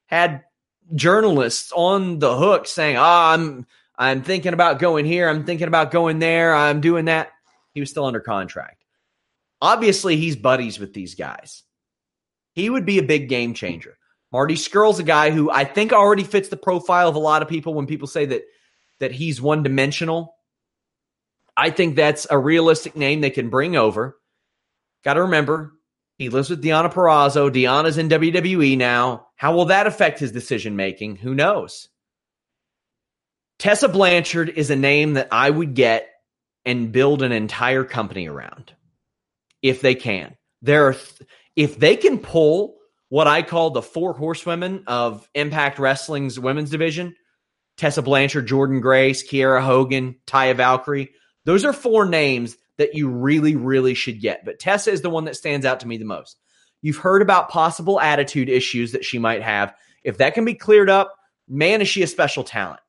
had 0.08 0.44
journalists 0.96 1.72
on 1.76 2.20
the 2.20 2.36
hook 2.36 2.68
saying, 2.68 2.98
"Ah, 2.98 3.32
oh, 3.32 3.34
I'm 3.34 3.66
I'm 3.98 4.22
thinking 4.22 4.54
about 4.54 4.80
going 4.80 5.06
here, 5.06 5.28
I'm 5.28 5.46
thinking 5.46 5.68
about 5.68 5.92
going 5.92 6.20
there, 6.20 6.56
I'm 6.56 6.82
doing 6.82 7.06
that." 7.06 7.32
He 7.74 7.80
was 7.80 7.90
still 7.90 8.06
under 8.06 8.20
contract. 8.20 8.84
Obviously, 9.62 10.18
he's 10.18 10.36
buddies 10.36 10.80
with 10.80 10.94
these 10.94 11.16
guys. 11.16 11.64
He 12.54 12.70
would 12.70 12.86
be 12.86 13.00
a 13.00 13.04
big 13.04 13.30
game 13.30 13.54
changer. 13.54 13.98
Marty 14.32 14.56
Scurll's 14.56 15.00
a 15.00 15.04
guy 15.04 15.32
who 15.32 15.50
I 15.50 15.64
think 15.64 15.94
already 15.94 16.24
fits 16.24 16.50
the 16.50 16.58
profile 16.58 17.08
of 17.08 17.16
a 17.16 17.20
lot 17.20 17.42
of 17.42 17.48
people 17.48 17.74
when 17.74 17.88
people 17.88 18.08
say 18.08 18.26
that 18.26 18.44
that 19.00 19.12
he's 19.12 19.42
one 19.42 19.64
dimensional. 19.64 20.36
I 21.56 21.70
think 21.70 21.96
that's 21.96 22.28
a 22.30 22.38
realistic 22.38 22.96
name 22.96 23.22
they 23.22 23.30
can 23.30 23.50
bring 23.50 23.76
over. 23.76 24.18
Got 25.04 25.16
to 25.16 25.24
remember, 25.24 25.74
He 26.18 26.30
lives 26.30 26.50
with 26.50 26.64
Deonna 26.64 26.92
Purrazzo. 26.92 27.50
Deonna's 27.50 27.98
in 27.98 28.10
WWE 28.10 28.78
now. 28.78 29.27
How 29.38 29.56
will 29.56 29.66
that 29.66 29.88
affect 29.88 30.20
his 30.20 30.32
decision 30.32 30.76
making? 30.76 31.16
Who 31.16 31.34
knows? 31.34 31.88
Tessa 33.60 33.88
Blanchard 33.88 34.50
is 34.50 34.70
a 34.70 34.76
name 34.76 35.14
that 35.14 35.30
I 35.32 35.50
would 35.50 35.74
get 35.74 36.10
and 36.66 36.92
build 36.92 37.22
an 37.22 37.32
entire 37.32 37.84
company 37.84 38.28
around 38.28 38.74
if 39.62 39.82
they 39.82 39.96
can. 39.96 40.36
There 40.62 40.88
are 40.88 40.94
th- 40.94 41.30
if 41.56 41.80
they 41.80 41.96
can 41.96 42.20
pull 42.20 42.76
what 43.10 43.28
I 43.28 43.42
call 43.42 43.70
the 43.70 43.82
four 43.82 44.14
horsewomen 44.14 44.84
of 44.88 45.28
Impact 45.34 45.80
Wrestling's 45.80 46.40
women's 46.40 46.70
division, 46.70 47.16
Tessa 47.78 48.02
Blanchard, 48.02 48.48
Jordynne 48.48 48.82
Grace, 48.82 49.28
Kiera 49.28 49.62
Hogan, 49.62 50.16
Taya 50.28 50.56
Valkyrie, 50.56 51.12
those 51.46 51.64
are 51.64 51.74
four 51.74 52.06
names 52.06 52.58
that 52.78 52.96
you 52.96 53.10
really, 53.10 53.56
really 53.56 53.94
should 53.94 54.20
get. 54.20 54.46
But 54.46 54.60
Tessa 54.60 54.92
is 54.92 55.02
the 55.02 55.10
one 55.10 55.26
that 55.26 55.38
stands 55.38 55.66
out 55.66 55.80
to 55.80 55.88
me 55.88 55.98
the 55.98 56.06
most. 56.06 56.38
You've 56.82 56.98
heard 56.98 57.22
about 57.22 57.50
possible 57.50 58.00
attitude 58.00 58.50
issues 58.50 58.92
that 58.92 59.06
she 59.06 59.20
might 59.20 59.42
have. 59.42 59.74
If 60.04 60.18
that 60.18 60.34
can 60.34 60.46
be 60.46 60.54
cleared 60.54 60.90
up, 60.90 61.16
man, 61.48 61.82
is 61.82 61.88
she 61.88 62.04
a 62.04 62.08
special 62.08 62.44
talent. 62.44 62.80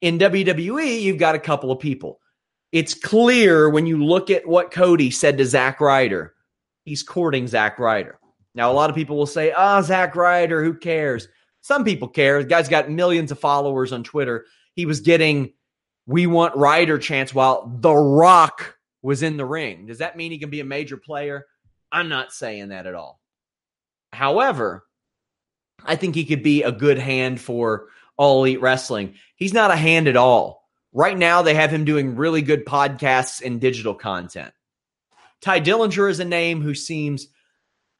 In 0.00 0.18
WWE, 0.18 1.00
you've 1.00 1.18
got 1.18 1.34
a 1.34 1.40
couple 1.40 1.70
of 1.70 1.80
people. 1.80 2.20
It's 2.72 2.94
clear 2.94 3.70
when 3.70 3.86
you 3.86 4.04
look 4.04 4.30
at 4.30 4.46
what 4.46 4.70
Cody 4.70 5.10
said 5.10 5.38
to 5.38 5.46
Zack 5.46 5.80
Ryder. 5.80 6.34
He's 6.84 7.02
courting 7.02 7.46
Zack 7.46 7.78
Ryder. 7.78 8.18
Now, 8.54 8.70
a 8.70 8.74
lot 8.74 8.90
of 8.90 8.96
people 8.96 9.16
will 9.16 9.26
say, 9.26 9.52
oh, 9.56 9.82
Zack 9.82 10.16
Ryder, 10.16 10.62
who 10.62 10.74
cares? 10.74 11.28
Some 11.60 11.84
people 11.84 12.08
care. 12.08 12.42
The 12.42 12.48
guy's 12.48 12.68
got 12.68 12.90
millions 12.90 13.32
of 13.32 13.40
followers 13.40 13.92
on 13.92 14.04
Twitter. 14.04 14.46
He 14.74 14.86
was 14.86 15.00
getting, 15.00 15.52
we 16.06 16.26
want 16.26 16.56
Ryder 16.56 16.98
chance 16.98 17.34
while 17.34 17.66
The 17.80 17.94
Rock 17.94 18.76
was 19.02 19.22
in 19.22 19.36
the 19.36 19.44
ring. 19.44 19.86
Does 19.86 19.98
that 19.98 20.16
mean 20.16 20.30
he 20.30 20.38
can 20.38 20.50
be 20.50 20.60
a 20.60 20.64
major 20.64 20.96
player? 20.96 21.46
I'm 21.96 22.10
not 22.10 22.30
saying 22.30 22.68
that 22.68 22.86
at 22.86 22.94
all. 22.94 23.18
However, 24.12 24.84
I 25.82 25.96
think 25.96 26.14
he 26.14 26.26
could 26.26 26.42
be 26.42 26.62
a 26.62 26.70
good 26.70 26.98
hand 26.98 27.40
for 27.40 27.86
All 28.18 28.44
Elite 28.44 28.60
Wrestling. 28.60 29.14
He's 29.34 29.54
not 29.54 29.70
a 29.70 29.76
hand 29.76 30.06
at 30.06 30.16
all. 30.16 30.68
Right 30.92 31.16
now, 31.16 31.40
they 31.40 31.54
have 31.54 31.70
him 31.70 31.86
doing 31.86 32.16
really 32.16 32.42
good 32.42 32.66
podcasts 32.66 33.42
and 33.42 33.62
digital 33.62 33.94
content. 33.94 34.52
Tye 35.40 35.62
Dillinger 35.62 36.10
is 36.10 36.20
a 36.20 36.26
name 36.26 36.60
who 36.60 36.74
seems 36.74 37.28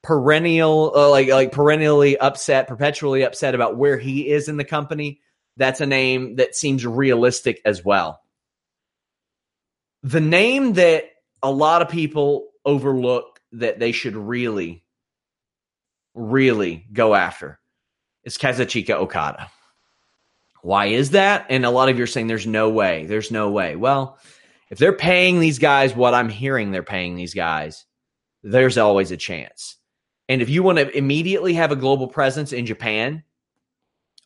perennial, 0.03 0.93
uh, 0.95 1.09
like 1.09 1.29
like 1.29 1.53
perennially 1.53 2.19
upset, 2.19 2.69
perpetually 2.69 3.23
upset 3.23 3.55
about 3.55 3.79
where 3.79 3.97
he 3.97 4.29
is 4.29 4.51
in 4.51 4.59
the 4.59 4.65
company. 4.65 5.23
That's 5.57 5.81
a 5.81 5.87
name 5.87 6.37
that 6.37 6.55
seems 6.55 6.85
realistic 6.85 7.63
as 7.65 7.83
well. 7.83 8.21
The 10.03 10.21
name 10.21 10.75
that 10.75 11.05
a 11.43 11.51
lot 11.51 11.81
of 11.81 11.89
people 11.89 12.49
overlook 12.63 13.36
that 13.59 13.79
they 13.79 13.93
should 13.93 14.17
really, 14.17 14.85
really 16.15 16.87
go 16.93 17.15
after 17.15 17.59
is 18.25 18.39
Kazuchika 18.39 18.91
Okada. 18.91 19.51
Why 20.63 20.87
is 20.87 21.11
that? 21.11 21.47
And 21.49 21.65
a 21.65 21.71
lot 21.71 21.89
of 21.89 21.97
you 21.97 22.05
are 22.05 22.09
saying 22.09 22.27
there's 22.27 22.47
no 22.47 22.69
way. 22.71 23.07
There's 23.07 23.31
no 23.31 23.51
way. 23.51 23.77
Well, 23.77 24.19
if 24.69 24.79
they're 24.79 24.93
paying 24.93 25.39
these 25.39 25.59
guys 25.61 25.95
what 25.95 26.15
I'm 26.15 26.29
hearing 26.29 26.71
they're 26.71 26.83
paying 26.83 27.15
these 27.15 27.35
guys, 27.35 27.85
there's 28.43 28.79
always 28.79 29.13
a 29.13 29.17
chance. 29.17 29.77
And 30.29 30.43
if 30.43 30.49
you 30.49 30.63
want 30.63 30.79
to 30.79 30.97
immediately 30.97 31.55
have 31.55 31.71
a 31.71 31.77
global 31.77 32.09
presence 32.09 32.53
in 32.53 32.67
Japan, 32.67 33.23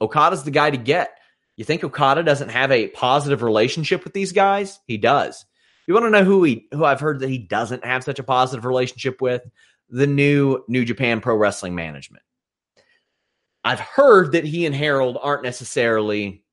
Okada's 0.01 0.45
the 0.45 0.51
guy 0.51 0.71
to 0.71 0.79
get. 0.79 1.11
You 1.57 1.65
think 1.65 1.85
Okada 1.85 2.23
doesn't 2.23 2.49
have 2.49 2.73
a 2.73 2.89
positive 2.89 3.43
relationship 3.43 4.03
with 4.03 4.15
these 4.15 4.33
guys? 4.33 4.81
He 4.87 4.97
does. 4.97 5.45
You 5.91 5.95
want 5.95 6.07
to 6.07 6.11
know 6.11 6.23
who 6.23 6.45
he 6.45 6.69
who 6.71 6.85
I've 6.85 7.01
heard 7.01 7.19
that 7.19 7.29
he 7.29 7.39
doesn't 7.39 7.85
have 7.85 8.05
such 8.05 8.21
a 8.21 8.23
positive 8.23 8.65
relationship 8.65 9.21
with? 9.21 9.43
The 9.89 10.07
new 10.07 10.63
New 10.69 10.85
Japan 10.85 11.21
Pro 11.21 11.35
Wrestling 11.35 11.75
Management. 11.75 12.23
I've 13.65 13.81
heard 13.81 14.31
that 14.31 14.45
he 14.45 14.67
and 14.67 14.75
Harold 14.75 15.19
aren't 15.21 15.43
necessarily 15.43 16.45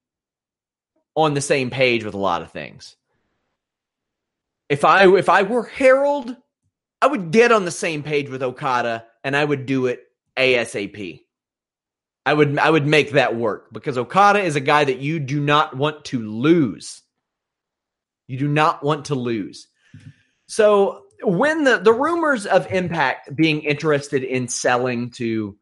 on 1.16 1.36
the 1.36 1.42
same 1.42 1.70
page 1.70 2.04
with 2.04 2.16
a 2.16 2.18
lot 2.18 2.42
of 2.42 2.52
things. 2.52 2.96
If 4.70 4.84
I 4.84 5.08
if 5.16 5.30
I 5.30 5.44
were 5.44 5.66
Harold, 5.66 6.36
I 7.00 7.06
would 7.06 7.30
get 7.30 7.52
on 7.52 7.64
the 7.64 7.70
same 7.70 8.02
page 8.02 8.32
with 8.32 8.42
Okada 8.42 9.06
and 9.24 9.38
I 9.38 9.46
would 9.46 9.68
do 9.68 9.86
it 9.86 10.02
ASAP. 10.36 11.22
I 12.26 12.34
would 12.34 12.58
I 12.58 12.72
would 12.72 12.88
make 12.88 13.12
that 13.12 13.36
work 13.36 13.72
because 13.72 14.00
Okada 14.00 14.40
is 14.40 14.56
a 14.56 14.62
guy 14.62 14.84
that 14.84 14.98
you 14.98 15.20
do 15.20 15.40
not 15.40 15.78
want 15.78 16.06
to 16.06 16.28
lose. 16.28 17.04
You 18.28 18.38
do 18.38 18.48
not 18.48 18.84
want 18.84 19.06
to 19.06 19.16
lose. 19.16 19.68
So 20.48 21.04
when 21.24 21.64
the 21.64 21.78
the 21.78 21.94
rumors 21.94 22.46
of 22.46 22.72
Impact 22.72 23.36
being 23.36 23.62
interested 23.62 24.24
in 24.24 24.48
selling 24.48 25.10
to 25.12 25.58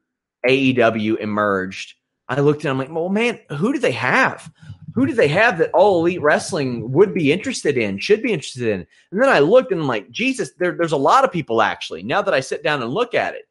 AEW 0.47 1.17
emerged, 1.19 1.95
I 2.28 2.41
looked 2.41 2.63
and 2.63 2.71
I'm 2.71 2.78
like, 2.78 2.91
well, 2.91 3.10
man, 3.10 3.39
who 3.49 3.73
do 3.73 3.80
they 3.80 3.91
have? 3.91 4.51
Who 4.95 5.06
do 5.06 5.13
they 5.13 5.28
have 5.28 5.58
that 5.58 5.71
all 5.73 5.99
elite 5.99 6.21
wrestling 6.21 6.91
would 6.93 7.13
be 7.13 7.32
interested 7.32 7.78
in, 7.78 7.99
should 7.99 8.21
be 8.21 8.32
interested 8.32 8.67
in? 8.67 8.88
And 9.12 9.21
then 9.21 9.30
I 9.30 9.39
looked 9.39 9.71
and 9.71 9.82
I'm 9.82 9.88
like, 9.88 10.10
Jesus, 10.10 10.51
there, 10.58 10.71
there's 10.71 10.93
a 10.93 10.97
lot 10.97 11.25
of 11.25 11.32
people 11.32 11.62
actually. 11.62 12.01
Now 12.01 12.21
that 12.21 12.34
I 12.34 12.39
sit 12.39 12.63
down 12.63 12.82
and 12.82 12.93
look 12.93 13.13
at 13.13 13.36
it, 13.36 13.47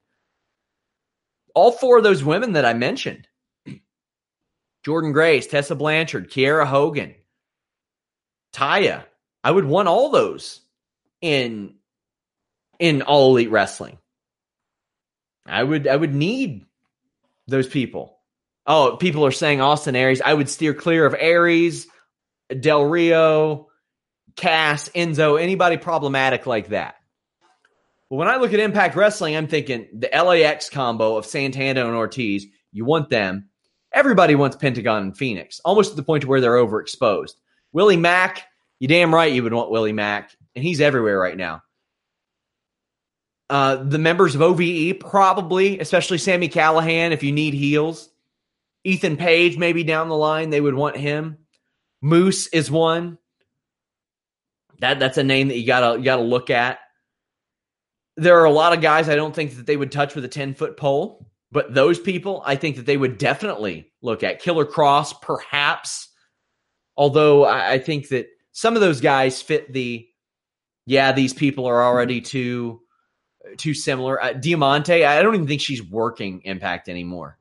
all 1.54 1.70
four 1.70 1.98
of 1.98 2.04
those 2.04 2.24
women 2.24 2.52
that 2.52 2.64
I 2.64 2.72
mentioned 2.72 3.28
Jordynne 4.84 5.12
Grace, 5.12 5.46
Tessa 5.46 5.74
Blanchard, 5.74 6.30
Kiera 6.30 6.66
Hogan, 6.66 7.14
Taya. 8.54 9.04
I 9.42 9.50
would 9.50 9.64
want 9.64 9.88
all 9.88 10.10
those 10.10 10.60
in 11.20 11.74
in 12.78 13.02
all 13.02 13.32
elite 13.32 13.50
wrestling. 13.50 13.98
I 15.46 15.62
would 15.62 15.86
I 15.86 15.96
would 15.96 16.14
need 16.14 16.64
those 17.46 17.66
people. 17.66 18.18
Oh, 18.66 18.96
people 18.98 19.26
are 19.26 19.32
saying 19.32 19.60
Austin 19.60 19.96
Aries. 19.96 20.22
I 20.22 20.32
would 20.32 20.48
steer 20.48 20.72
clear 20.72 21.04
of 21.04 21.14
Aries, 21.18 21.86
Del 22.60 22.84
Rio, 22.84 23.68
Cass, 24.36 24.88
Enzo, 24.90 25.40
anybody 25.40 25.76
problematic 25.76 26.46
like 26.46 26.68
that. 26.68 26.94
When 28.08 28.28
I 28.28 28.36
look 28.36 28.54
at 28.54 28.60
Impact 28.60 28.96
Wrestling, 28.96 29.36
I'm 29.36 29.48
thinking 29.48 29.88
the 29.92 30.08
LAX 30.14 30.70
combo 30.70 31.16
of 31.16 31.26
Santana 31.26 31.84
and 31.84 31.94
Ortiz. 31.94 32.46
You 32.72 32.84
want 32.84 33.10
them. 33.10 33.48
Everybody 33.92 34.34
wants 34.34 34.56
Pentagon 34.56 35.02
and 35.02 35.16
Fenix, 35.16 35.60
almost 35.64 35.90
to 35.90 35.96
the 35.96 36.02
point 36.02 36.24
where 36.24 36.40
they're 36.40 36.52
overexposed. 36.52 37.34
Willie 37.74 37.98
Mack, 37.98 38.46
you 38.78 38.88
damn 38.88 39.12
right 39.12 39.32
you 39.32 39.42
would 39.42 39.52
want 39.52 39.70
Willie 39.70 39.92
Mack, 39.92 40.34
and 40.54 40.64
he's 40.64 40.80
everywhere 40.80 41.18
right 41.18 41.36
now. 41.36 41.62
Uh, 43.50 43.76
the 43.76 43.98
members 43.98 44.34
of 44.34 44.40
OVE, 44.40 44.98
probably, 44.98 45.78
especially 45.80 46.16
Sami 46.16 46.48
Callihan, 46.48 47.10
if 47.10 47.22
you 47.22 47.32
need 47.32 47.52
heels. 47.52 48.08
Ethan 48.84 49.16
Page, 49.16 49.58
maybe 49.58 49.82
down 49.82 50.08
the 50.08 50.16
line, 50.16 50.50
they 50.50 50.60
would 50.60 50.74
want 50.74 50.96
him. 50.96 51.38
Moose 52.00 52.46
is 52.48 52.70
one. 52.70 53.18
That 54.80 54.98
that's 54.98 55.18
a 55.18 55.24
name 55.24 55.48
that 55.48 55.58
you 55.58 55.66
gotta 55.66 55.98
you 55.98 56.04
gotta 56.04 56.22
look 56.22 56.50
at. 56.50 56.78
There 58.16 58.38
are 58.38 58.44
a 58.44 58.50
lot 58.50 58.72
of 58.72 58.82
guys 58.82 59.08
I 59.08 59.16
don't 59.16 59.34
think 59.34 59.56
that 59.56 59.66
they 59.66 59.76
would 59.76 59.90
touch 59.90 60.14
with 60.14 60.24
a 60.24 60.28
10 60.28 60.54
foot 60.54 60.76
pole, 60.76 61.26
but 61.50 61.74
those 61.74 61.98
people 61.98 62.42
I 62.44 62.56
think 62.56 62.76
that 62.76 62.86
they 62.86 62.96
would 62.96 63.18
definitely 63.18 63.90
look 64.02 64.22
at. 64.22 64.40
Killer 64.40 64.66
Kross, 64.66 65.20
perhaps. 65.20 66.10
Although 66.96 67.44
I, 67.44 67.72
I 67.72 67.78
think 67.78 68.08
that 68.08 68.28
some 68.52 68.74
of 68.74 68.80
those 68.80 69.00
guys 69.00 69.42
fit 69.42 69.72
the 69.72 70.08
yeah, 70.86 71.12
these 71.12 71.32
people 71.32 71.66
are 71.66 71.82
already 71.82 72.20
too 72.20 72.80
too 73.56 73.74
similar. 73.74 74.22
Uh, 74.22 74.32
Diamante, 74.32 75.04
I 75.04 75.22
don't 75.22 75.34
even 75.34 75.46
think 75.46 75.60
she's 75.60 75.82
working 75.82 76.42
Impact 76.44 76.88
anymore. 76.88 77.38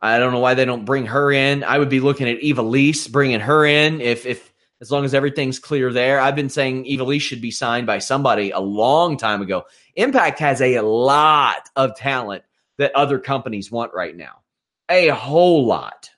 I 0.00 0.18
don't 0.18 0.32
know 0.32 0.40
why 0.40 0.54
they 0.54 0.66
don't 0.66 0.84
bring 0.84 1.06
her 1.06 1.32
in. 1.32 1.64
I 1.64 1.78
would 1.78 1.88
be 1.88 2.00
looking 2.00 2.28
at 2.28 2.40
Ivelisse, 2.40 3.10
bringing 3.10 3.40
her 3.40 3.64
in 3.64 4.00
if 4.00 4.26
if 4.26 4.52
as 4.80 4.90
long 4.90 5.04
as 5.04 5.14
everything's 5.14 5.58
clear 5.58 5.92
there. 5.92 6.20
I've 6.20 6.36
been 6.36 6.50
saying 6.50 6.84
Ivelisse 6.84 7.22
should 7.22 7.40
be 7.40 7.50
signed 7.50 7.86
by 7.86 7.98
somebody 7.98 8.50
a 8.50 8.60
long 8.60 9.16
time 9.16 9.40
ago. 9.40 9.64
Impact 9.94 10.40
has 10.40 10.60
a 10.60 10.80
lot 10.80 11.70
of 11.74 11.96
talent 11.96 12.44
that 12.76 12.94
other 12.94 13.18
companies 13.18 13.70
want 13.70 13.94
right 13.94 14.14
now. 14.14 14.42
A 14.90 15.08
whole 15.08 15.64
lot. 15.64 16.10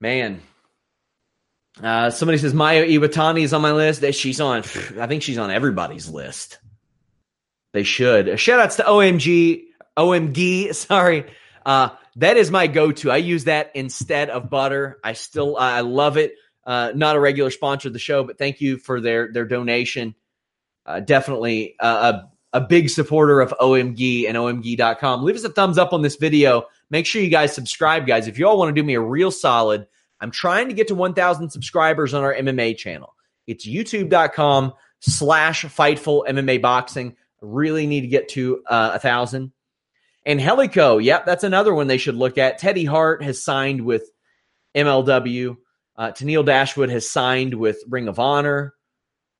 Man, 0.00 0.42
uh, 1.82 2.10
somebody 2.10 2.38
says 2.38 2.54
Mayu 2.54 2.98
Iwatani 2.98 3.42
is 3.42 3.52
on 3.52 3.62
my 3.62 3.72
list. 3.72 4.04
She's 4.14 4.40
on. 4.40 4.58
I 4.98 5.06
think 5.06 5.22
she's 5.22 5.38
on 5.38 5.50
everybody's 5.50 6.08
list. 6.08 6.58
They 7.72 7.82
should. 7.82 8.38
Shout 8.40 8.60
outs 8.60 8.76
to 8.76 8.84
OMG, 8.84 9.64
OMG. 9.96 10.74
Sorry, 10.74 11.26
uh, 11.64 11.90
that 12.16 12.36
is 12.36 12.50
my 12.50 12.66
go-to. 12.66 13.10
I 13.10 13.18
use 13.18 13.44
that 13.44 13.72
instead 13.74 14.30
of 14.30 14.48
butter. 14.48 14.98
I 15.04 15.12
still 15.12 15.56
I 15.56 15.80
love 15.80 16.16
it. 16.16 16.34
Uh, 16.64 16.92
not 16.94 17.16
a 17.16 17.20
regular 17.20 17.50
sponsor 17.50 17.88
of 17.88 17.92
the 17.92 18.00
show, 18.00 18.24
but 18.24 18.38
thank 18.38 18.60
you 18.60 18.78
for 18.78 19.00
their 19.00 19.32
their 19.32 19.44
donation. 19.44 20.14
Uh, 20.86 21.00
definitely 21.00 21.74
uh, 21.78 22.14
a 22.14 22.35
a 22.56 22.60
big 22.60 22.90
supporter 22.90 23.40
of 23.40 23.54
OMG 23.60 24.28
and 24.28 24.36
OMG.com. 24.36 25.22
Leave 25.22 25.36
us 25.36 25.44
a 25.44 25.50
thumbs 25.50 25.78
up 25.78 25.92
on 25.92 26.02
this 26.02 26.16
video. 26.16 26.66
Make 26.90 27.06
sure 27.06 27.20
you 27.22 27.30
guys 27.30 27.54
subscribe, 27.54 28.06
guys. 28.06 28.28
If 28.28 28.38
you 28.38 28.48
all 28.48 28.58
want 28.58 28.74
to 28.74 28.80
do 28.80 28.86
me 28.86 28.94
a 28.94 29.00
real 29.00 29.30
solid 29.30 29.86
I'm 30.20 30.30
trying 30.30 30.68
to 30.68 30.74
get 30.74 30.88
to 30.88 30.94
1,000 30.94 31.50
subscribers 31.50 32.14
on 32.14 32.22
our 32.22 32.34
MMA 32.34 32.76
channel. 32.76 33.14
It's 33.46 33.66
youtube.com 33.66 34.72
slash 35.00 35.64
Fightful 35.64 36.26
MMA 36.26 36.62
Boxing. 36.62 37.16
Really 37.40 37.86
need 37.86 38.02
to 38.02 38.06
get 38.06 38.28
to 38.30 38.62
uh, 38.66 38.92
a 38.94 38.98
thousand. 38.98 39.52
And 40.24 40.40
Helico, 40.40 41.02
yep, 41.02 41.26
that's 41.26 41.44
another 41.44 41.72
one 41.74 41.86
they 41.86 41.98
should 41.98 42.16
look 42.16 42.38
at. 42.38 42.58
Teddy 42.58 42.84
Hart 42.84 43.22
has 43.22 43.44
signed 43.44 43.82
with 43.82 44.10
MLW. 44.74 45.56
Uh, 45.96 46.10
Tennille 46.10 46.44
Dashwood 46.44 46.90
has 46.90 47.08
signed 47.08 47.54
with 47.54 47.82
Ring 47.88 48.08
of 48.08 48.18
Honor. 48.18 48.74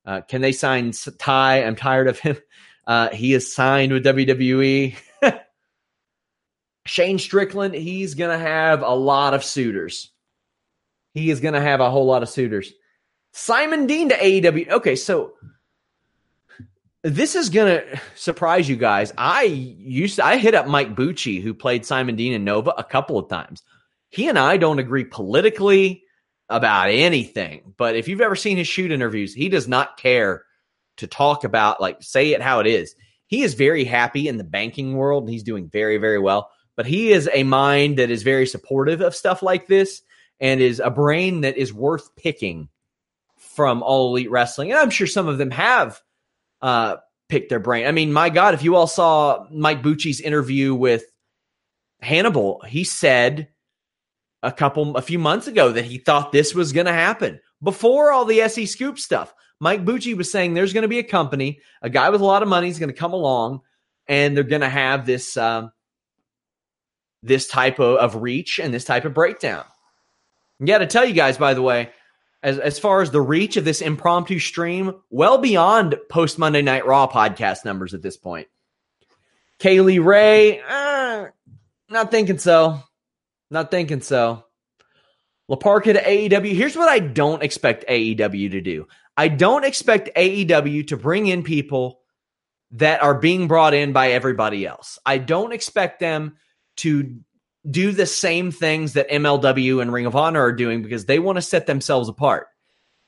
Uh, 0.05 0.21
can 0.21 0.41
they 0.41 0.53
sign 0.53 0.93
Ty? 1.17 1.63
I'm 1.63 1.75
tired 1.75 2.07
of 2.07 2.19
him. 2.19 2.37
Uh, 2.87 3.09
he 3.09 3.33
is 3.33 3.53
signed 3.53 3.91
with 3.91 4.05
WWE. 4.05 4.95
Shane 6.85 7.19
Strickland, 7.19 7.75
he's 7.75 8.15
going 8.15 8.31
to 8.31 8.43
have 8.43 8.81
a 8.81 8.95
lot 8.95 9.33
of 9.33 9.43
suitors. 9.43 10.09
He 11.13 11.29
is 11.29 11.41
going 11.41 11.53
to 11.53 11.61
have 11.61 11.81
a 11.81 11.91
whole 11.91 12.05
lot 12.05 12.23
of 12.23 12.29
suitors. 12.29 12.71
Simon 13.33 13.87
Dean 13.87 14.09
to 14.09 14.15
AEW. 14.15 14.69
Okay, 14.69 14.95
so 14.95 15.33
this 17.03 17.35
is 17.35 17.49
going 17.49 17.81
to 17.81 18.01
surprise 18.15 18.69
you 18.69 18.77
guys. 18.77 19.13
I 19.17 19.43
used 19.43 20.15
to, 20.15 20.25
I 20.25 20.37
hit 20.37 20.55
up 20.55 20.67
Mike 20.67 20.95
Bucci, 20.95 21.41
who 21.41 21.53
played 21.53 21.85
Simon 21.85 22.15
Dean 22.15 22.33
in 22.33 22.45
Nova 22.45 22.73
a 22.77 22.83
couple 22.83 23.19
of 23.19 23.27
times. 23.27 23.63
He 24.09 24.29
and 24.29 24.39
I 24.39 24.55
don't 24.55 24.79
agree 24.79 25.03
politically 25.03 26.03
about 26.47 26.89
anything, 26.89 27.73
but 27.75 27.97
if 27.97 28.07
you've 28.07 28.21
ever 28.21 28.37
seen 28.37 28.55
his 28.55 28.69
shoot 28.69 28.91
interviews, 28.91 29.33
he 29.33 29.49
does 29.49 29.67
not 29.67 29.97
care 29.97 30.45
to 30.97 31.07
talk 31.07 31.43
about 31.43 31.81
like 31.81 32.01
say 32.01 32.33
it 32.33 32.41
how 32.41 32.59
it 32.59 32.67
is. 32.67 32.95
He 33.27 33.43
is 33.43 33.53
very 33.53 33.83
happy 33.83 34.27
in 34.27 34.37
the 34.37 34.43
banking 34.43 34.95
world 34.95 35.23
and 35.23 35.31
he's 35.31 35.43
doing 35.43 35.69
very 35.69 35.97
very 35.97 36.19
well, 36.19 36.49
but 36.75 36.85
he 36.85 37.11
is 37.11 37.29
a 37.33 37.43
mind 37.43 37.97
that 37.97 38.09
is 38.09 38.23
very 38.23 38.47
supportive 38.47 39.01
of 39.01 39.15
stuff 39.15 39.41
like 39.41 39.67
this 39.67 40.01
and 40.39 40.61
is 40.61 40.79
a 40.79 40.89
brain 40.89 41.41
that 41.41 41.57
is 41.57 41.73
worth 41.73 42.15
picking 42.15 42.69
from 43.37 43.83
all 43.83 44.09
elite 44.09 44.31
wrestling. 44.31 44.71
And 44.71 44.79
I'm 44.79 44.89
sure 44.89 45.07
some 45.07 45.27
of 45.27 45.37
them 45.37 45.51
have 45.51 46.01
uh 46.61 46.97
picked 47.29 47.49
their 47.49 47.59
brain. 47.59 47.87
I 47.87 47.91
mean, 47.91 48.13
my 48.13 48.29
god, 48.29 48.53
if 48.53 48.63
you 48.63 48.75
all 48.75 48.87
saw 48.87 49.45
Mike 49.51 49.81
Bucci's 49.81 50.21
interview 50.21 50.73
with 50.73 51.03
Hannibal, 52.01 52.61
he 52.61 52.83
said 52.83 53.49
a 54.43 54.51
couple 54.51 54.95
a 54.95 55.01
few 55.01 55.19
months 55.19 55.47
ago 55.47 55.71
that 55.71 55.85
he 55.85 55.97
thought 55.97 56.31
this 56.31 56.53
was 56.53 56.73
going 56.73 56.85
to 56.85 56.93
happen 56.93 57.39
before 57.61 58.11
all 58.11 58.25
the 58.25 58.41
SE 58.41 58.65
scoop 58.65 58.99
stuff. 58.99 59.33
Mike 59.59 59.85
Bucci 59.85 60.15
was 60.15 60.31
saying 60.31 60.53
there's 60.53 60.73
going 60.73 60.83
to 60.83 60.87
be 60.87 60.99
a 60.99 61.03
company, 61.03 61.61
a 61.81 61.89
guy 61.89 62.09
with 62.09 62.21
a 62.21 62.25
lot 62.25 62.43
of 62.43 62.49
money 62.49 62.69
is 62.69 62.79
going 62.79 62.89
to 62.89 62.95
come 62.95 63.13
along, 63.13 63.61
and 64.07 64.35
they're 64.35 64.43
going 64.43 64.61
to 64.61 64.69
have 64.69 65.05
this 65.05 65.35
um, 65.37 65.71
this 67.23 67.47
type 67.47 67.79
of, 67.79 67.97
of 67.97 68.21
reach 68.21 68.59
and 68.59 68.73
this 68.73 68.85
type 68.85 69.05
of 69.05 69.13
breakdown. 69.13 69.65
Yeah, 70.59 70.77
to 70.79 70.87
tell 70.87 71.05
you 71.05 71.13
guys, 71.13 71.37
by 71.37 71.53
the 71.53 71.61
way, 71.61 71.91
as 72.43 72.59
as 72.59 72.79
far 72.79 73.01
as 73.01 73.11
the 73.11 73.21
reach 73.21 73.57
of 73.57 73.65
this 73.65 73.81
impromptu 73.81 74.39
stream, 74.39 74.93
well 75.09 75.37
beyond 75.37 75.95
post 76.09 76.37
Monday 76.37 76.61
Night 76.61 76.85
Raw 76.85 77.07
podcast 77.07 77.65
numbers 77.65 77.93
at 77.93 78.01
this 78.01 78.17
point. 78.17 78.47
Kylie 79.59 80.03
Rae, 80.03 80.61
uh, 80.61 81.27
not 81.89 82.11
thinking 82.11 82.37
so. 82.37 82.81
Not 83.49 83.71
thinking 83.71 84.01
so. 84.01 84.43
La 85.47 85.55
Parka 85.55 85.93
to 85.93 86.01
AEW. 86.03 86.53
Here's 86.53 86.75
what 86.75 86.89
I 86.89 86.99
don't 86.99 87.41
expect 87.41 87.87
AEW 87.87 88.51
to 88.51 88.61
do. 88.61 88.87
I 89.17 89.27
don't 89.27 89.65
expect 89.65 90.15
AEW 90.15 90.87
to 90.87 90.97
bring 90.97 91.27
in 91.27 91.43
people 91.43 92.01
that 92.71 93.01
are 93.01 93.15
being 93.15 93.47
brought 93.47 93.73
in 93.73 93.91
by 93.91 94.11
everybody 94.11 94.65
else. 94.65 94.99
I 95.05 95.17
don't 95.17 95.53
expect 95.53 95.99
them 95.99 96.37
to 96.77 97.17
do 97.69 97.91
the 97.91 98.05
same 98.05 98.51
things 98.51 98.93
that 98.93 99.09
MLW 99.09 99.81
and 99.81 99.91
Ring 99.91 100.05
of 100.05 100.15
Honor 100.15 100.41
are 100.41 100.53
doing 100.53 100.83
because 100.83 101.05
they 101.05 101.19
want 101.19 101.37
to 101.37 101.41
set 101.41 101.65
themselves 101.65 102.07
apart. 102.07 102.47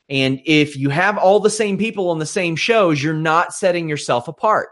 And 0.09 0.41
if 0.45 0.75
you 0.75 0.89
have 0.89 1.17
all 1.17 1.39
the 1.39 1.51
same 1.51 1.77
people 1.77 2.09
on 2.09 2.17
the 2.17 2.25
same 2.25 2.55
shows, 2.55 3.01
you're 3.01 3.13
not 3.13 3.53
setting 3.53 3.87
yourself 3.87 4.27
apart. 4.27 4.69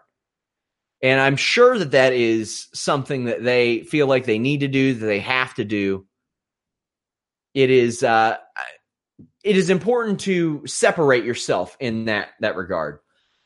And 1.04 1.22
I'm 1.22 1.36
sure 1.36 1.78
that 1.78 1.92
that 1.92 2.14
is 2.14 2.68
something 2.74 3.26
that 3.26 3.44
they 3.44 3.84
feel 3.84 4.08
like 4.08 4.26
they 4.26 4.40
need 4.40 4.62
to 4.62 4.68
do, 4.68 4.96
that 4.96 5.06
they 5.06 5.20
have 5.20 5.54
to 5.56 5.64
do. 5.64 6.08
It 7.54 7.70
is 7.70 8.02
uh, 8.02 8.38
it 9.48 9.56
is 9.56 9.70
important 9.70 10.20
to 10.22 10.68
separate 10.68 11.24
yourself 11.24 11.78
in 11.80 12.06
that 12.06 12.30
that 12.42 12.58
regard. 12.58 13.00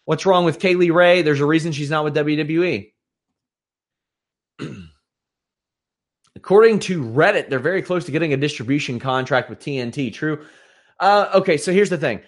What's 0.05 0.25
wrong 0.25 0.45
with 0.45 0.57
Kylie 0.57 0.91
Rae? 0.91 1.21
There's 1.21 1.41
a 1.41 1.45
reason 1.45 1.71
she's 1.71 1.91
not 1.91 2.03
with 2.03 2.15
WWE. 2.15 2.91
According 6.35 6.79
to 6.79 7.03
Reddit, 7.03 7.49
they're 7.49 7.59
very 7.59 7.83
close 7.83 8.05
to 8.05 8.11
getting 8.11 8.33
a 8.33 8.37
distribution 8.37 8.97
contract 8.99 9.47
with 9.47 9.59
TNT. 9.59 10.11
True. 10.11 10.43
Uh, 10.99 11.29
okay, 11.35 11.57
so 11.57 11.71
here's 11.71 11.91
the 11.91 11.99
thing. 11.99 12.21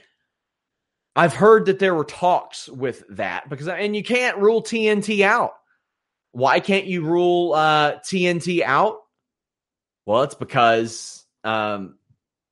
I've 1.15 1.33
heard 1.33 1.65
that 1.65 1.79
there 1.79 1.95
were 1.95 2.05
talks 2.05 2.69
with 2.69 3.03
that 3.09 3.49
because, 3.49 3.67
and 3.67 3.95
you 3.95 4.03
can't 4.03 4.37
rule 4.37 4.61
TNT 4.61 5.21
out. 5.21 5.53
Why 6.31 6.59
can't 6.59 6.85
you 6.85 7.03
rule 7.03 7.53
uh, 7.53 7.93
TNT 7.99 8.61
out? 8.61 8.99
Well, 10.05 10.23
it's 10.23 10.35
because 10.35 11.25
um, 11.43 11.97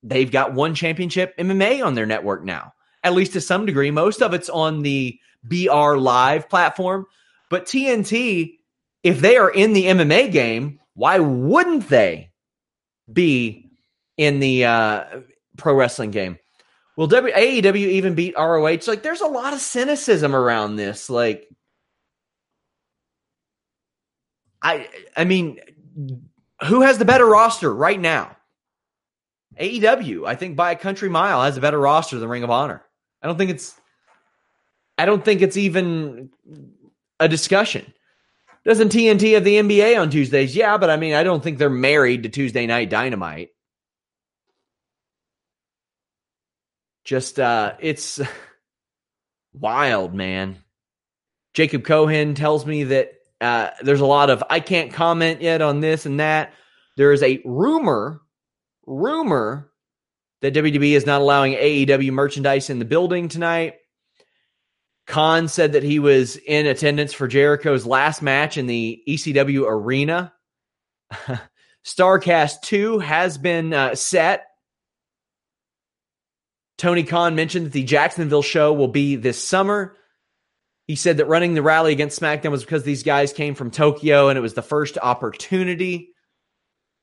they've 0.03 0.31
got 0.31 0.53
one 0.53 0.75
championship 0.75 1.37
MMA 1.37 1.85
on 1.85 1.93
their 1.95 2.05
network 2.05 2.43
now, 2.43 2.73
at 3.03 3.13
least 3.13 3.33
to 3.33 3.41
some 3.41 3.65
degree. 3.65 3.91
Most 3.91 4.21
of 4.21 4.33
it's 4.33 4.49
on 4.49 4.81
the 4.81 5.19
BR 5.43 5.95
Live 5.97 6.49
platform. 6.49 7.05
But 7.49 7.65
TNT, 7.65 8.57
if 9.03 9.19
they 9.19 9.37
are 9.37 9.49
in 9.49 9.73
the 9.73 9.85
MMA 9.85 10.31
game, 10.31 10.79
why 10.93 11.19
wouldn't 11.19 11.89
they 11.89 12.31
be 13.11 13.71
in 14.17 14.39
the 14.39 14.65
uh, 14.65 15.03
pro 15.57 15.73
wrestling 15.73 16.11
game? 16.11 16.37
Will 16.95 17.07
w- 17.07 17.33
AEW 17.33 17.75
even 17.75 18.15
beat 18.15 18.35
ROH? 18.37 18.79
Like, 18.87 19.03
there's 19.03 19.21
a 19.21 19.27
lot 19.27 19.53
of 19.53 19.59
cynicism 19.59 20.35
around 20.35 20.75
this. 20.75 21.09
Like, 21.09 21.47
I, 24.61 24.87
I 25.17 25.23
mean, 25.23 25.59
who 26.67 26.81
has 26.81 26.97
the 26.97 27.05
better 27.05 27.25
roster 27.25 27.73
right 27.73 27.99
now? 27.99 28.35
AEW, 29.59 30.25
I 30.25 30.35
think 30.35 30.55
by 30.55 30.71
a 30.71 30.75
country 30.75 31.09
mile, 31.09 31.41
has 31.43 31.57
a 31.57 31.61
better 31.61 31.79
roster 31.79 32.17
than 32.19 32.29
Ring 32.29 32.43
of 32.43 32.49
Honor. 32.49 32.83
I 33.21 33.27
don't 33.27 33.37
think 33.37 33.51
it's 33.51 33.75
I 34.97 35.05
don't 35.05 35.23
think 35.23 35.41
it's 35.41 35.57
even 35.57 36.29
a 37.19 37.27
discussion. 37.27 37.93
Doesn't 38.63 38.91
TNT 38.91 39.33
have 39.33 39.43
the 39.43 39.55
NBA 39.55 39.99
on 39.99 40.09
Tuesdays? 40.09 40.55
Yeah, 40.55 40.77
but 40.77 40.89
I 40.89 40.97
mean, 40.97 41.13
I 41.13 41.23
don't 41.23 41.43
think 41.43 41.57
they're 41.57 41.69
married 41.69 42.23
to 42.23 42.29
Tuesday 42.29 42.67
night 42.67 42.89
dynamite. 42.89 43.49
Just 47.03 47.39
uh 47.39 47.73
it's 47.79 48.21
wild, 49.53 50.13
man. 50.13 50.57
Jacob 51.53 51.83
Cohen 51.83 52.35
tells 52.35 52.65
me 52.65 52.85
that 52.85 53.13
uh, 53.41 53.71
there's 53.81 54.01
a 54.01 54.05
lot 54.05 54.29
of 54.29 54.43
I 54.49 54.59
can't 54.59 54.93
comment 54.93 55.41
yet 55.41 55.61
on 55.61 55.79
this 55.79 56.05
and 56.05 56.19
that. 56.19 56.53
There 56.95 57.11
is 57.11 57.23
a 57.23 57.41
rumor 57.43 58.21
rumor 58.85 59.71
that 60.41 60.53
WWE 60.53 60.93
is 60.93 61.05
not 61.05 61.21
allowing 61.21 61.53
AEW 61.53 62.11
merchandise 62.11 62.69
in 62.69 62.79
the 62.79 62.85
building 62.85 63.27
tonight. 63.27 63.75
Khan 65.07 65.47
said 65.47 65.73
that 65.73 65.83
he 65.83 65.99
was 65.99 66.37
in 66.37 66.67
attendance 66.67 67.13
for 67.13 67.27
Jericho's 67.27 67.85
last 67.85 68.21
match 68.21 68.57
in 68.57 68.67
the 68.67 69.01
ECW 69.07 69.65
arena. 69.67 70.33
Starcast 71.85 72.61
2 72.61 72.99
has 72.99 73.37
been 73.37 73.73
uh, 73.73 73.95
set. 73.95 74.47
Tony 76.77 77.03
Khan 77.03 77.35
mentioned 77.35 77.67
that 77.67 77.73
the 77.73 77.83
Jacksonville 77.83 78.41
show 78.41 78.73
will 78.73 78.87
be 78.87 79.15
this 79.15 79.43
summer. 79.43 79.95
He 80.87 80.95
said 80.95 81.17
that 81.17 81.27
running 81.27 81.53
the 81.53 81.61
rally 81.61 81.91
against 81.91 82.19
SmackDown 82.19 82.51
was 82.51 82.63
because 82.63 82.83
these 82.83 83.03
guys 83.03 83.33
came 83.33 83.55
from 83.55 83.71
Tokyo 83.71 84.29
and 84.29 84.37
it 84.37 84.41
was 84.41 84.55
the 84.55 84.61
first 84.61 84.97
opportunity. 84.97 86.09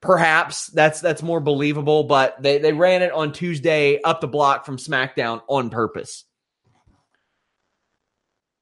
Perhaps 0.01 0.69
that's 0.69 1.01
that's 1.01 1.23
more 1.23 1.41
believable, 1.41 2.05
but 2.05 2.41
they, 2.41 2.59
they 2.59 2.73
ran 2.73 3.03
it 3.03 3.11
on 3.11 3.33
Tuesday 3.33 4.01
up 4.03 4.21
the 4.21 4.29
block 4.29 4.65
from 4.65 4.77
SmackDown 4.77 5.43
on 5.49 5.71
purpose. 5.71 6.25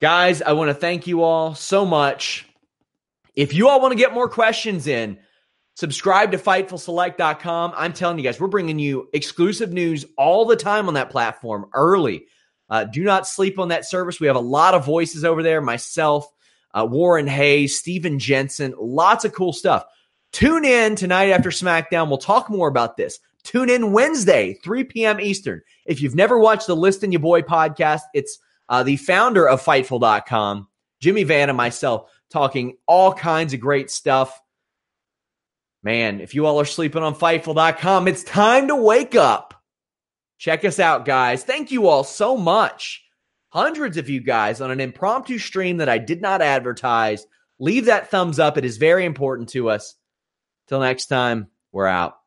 Guys, 0.01 0.41
I 0.41 0.53
want 0.53 0.69
to 0.69 0.75
thank 0.75 1.07
you 1.07 1.23
all 1.23 1.55
so 1.55 1.85
much. 1.85 2.47
If 3.35 3.53
you 3.53 3.69
all 3.69 3.83
want 3.83 3.93
to 3.93 3.99
get 3.99 4.15
more 4.15 4.29
questions 4.29 4.87
in, 4.87 5.19
subscribe 5.75 6.33
to 6.33 6.39
FightfulSelect.com. 6.39 7.75
I'm 7.77 7.93
telling 7.93 8.19
you 8.19 8.25
guys, 8.25 8.41
we're 8.41 8.47
bringing 8.47 8.79
you 8.79 9.09
exclusive 9.13 9.73
news 9.73 10.07
all 10.17 10.47
the 10.47 10.57
time 10.57 10.89
on 10.89 10.95
that 10.95 11.11
platform 11.11 11.67
early. 11.75 12.27
Uh, 12.69 12.85
do 12.85 13.05
not 13.05 13.29
sleep 13.29 13.59
on 13.59 13.69
that 13.69 13.85
service. 13.85 14.21
We 14.21 14.27
have 14.27 14.37
a 14.37 14.41
lot 14.41 14.75
of 14.75 14.85
voices 14.85 15.25
over 15.25 15.43
there. 15.43 15.61
Myself, 15.61 16.27
uh, 16.75 16.87
Warren 16.91 17.27
Hayes, 17.27 17.79
Steven 17.79 18.19
Jensen, 18.19 18.75
lots 18.79 19.25
of 19.25 19.33
cool 19.33 19.53
stuff. 19.53 19.85
Tune 20.37 20.67
in 20.67 20.97
tonight 20.97 21.31
after 21.31 21.49
SmackDown. 21.49 22.09
We'll 22.09 22.19
talk 22.19 22.51
more 22.51 22.69
about 22.69 22.99
this. 22.99 23.21
Tune 23.43 23.71
in 23.71 23.93
Wednesday, 23.93 24.53
3 24.63 24.85
p.m. 24.85 25.19
Eastern. 25.19 25.63
If 25.87 26.03
you've 26.03 26.15
never 26.15 26.39
watched 26.39 26.67
the 26.67 26.77
List 26.77 27.03
and 27.03 27.11
Your 27.11 27.21
Boy 27.21 27.41
podcast, 27.41 28.03
it's 28.13 28.39
uh, 28.69 28.83
the 28.83 28.99
founder 28.99 29.49
of 29.49 29.65
Fightful.com, 29.65 30.69
Jimmy 31.01 31.23
Van, 31.23 31.49
and 31.49 31.57
myself 31.57 32.11
talking 32.29 32.77
all 32.87 33.15
kinds 33.15 33.55
of 33.55 33.61
great 33.61 33.91
stuff. 33.91 34.39
Man, 35.83 36.21
if 36.21 36.35
you 36.35 36.45
all 36.45 36.61
are 36.61 36.67
sleeping 36.67 37.03
on 37.03 37.15
Fightful.com, 37.15 38.07
it's 38.07 38.23
time 38.23 38.69
to 38.69 38.77
wake 38.77 39.15
up. 39.15 39.55
Check 40.37 40.67
us 40.67 40.79
out, 40.79 41.07
guys. 41.07 41.45
Thank 41.45 41.73
you 41.73 41.89
all 41.89 42.05
so 42.05 42.37
much. 42.37 43.03
hundreds 43.49 43.97
of 43.97 44.11
you 44.11 44.21
guys 44.21 44.61
on 44.61 44.71
an 44.71 44.81
impromptu 44.81 45.39
stream 45.39 45.79
that 45.79 45.89
I 45.89 45.97
did 45.97 46.21
not 46.21 46.43
advertise. 46.43 47.27
Leave 47.59 47.87
that 47.87 48.11
thumbs 48.11 48.39
up. 48.39 48.59
It 48.59 48.67
is 48.67 48.77
very 48.77 49.07
important 49.07 49.49
to 49.51 49.71
us. 49.71 49.96
Till 50.67 50.81
next 50.81 51.07
time, 51.07 51.49
we're 51.73 51.87
out. 51.87 52.19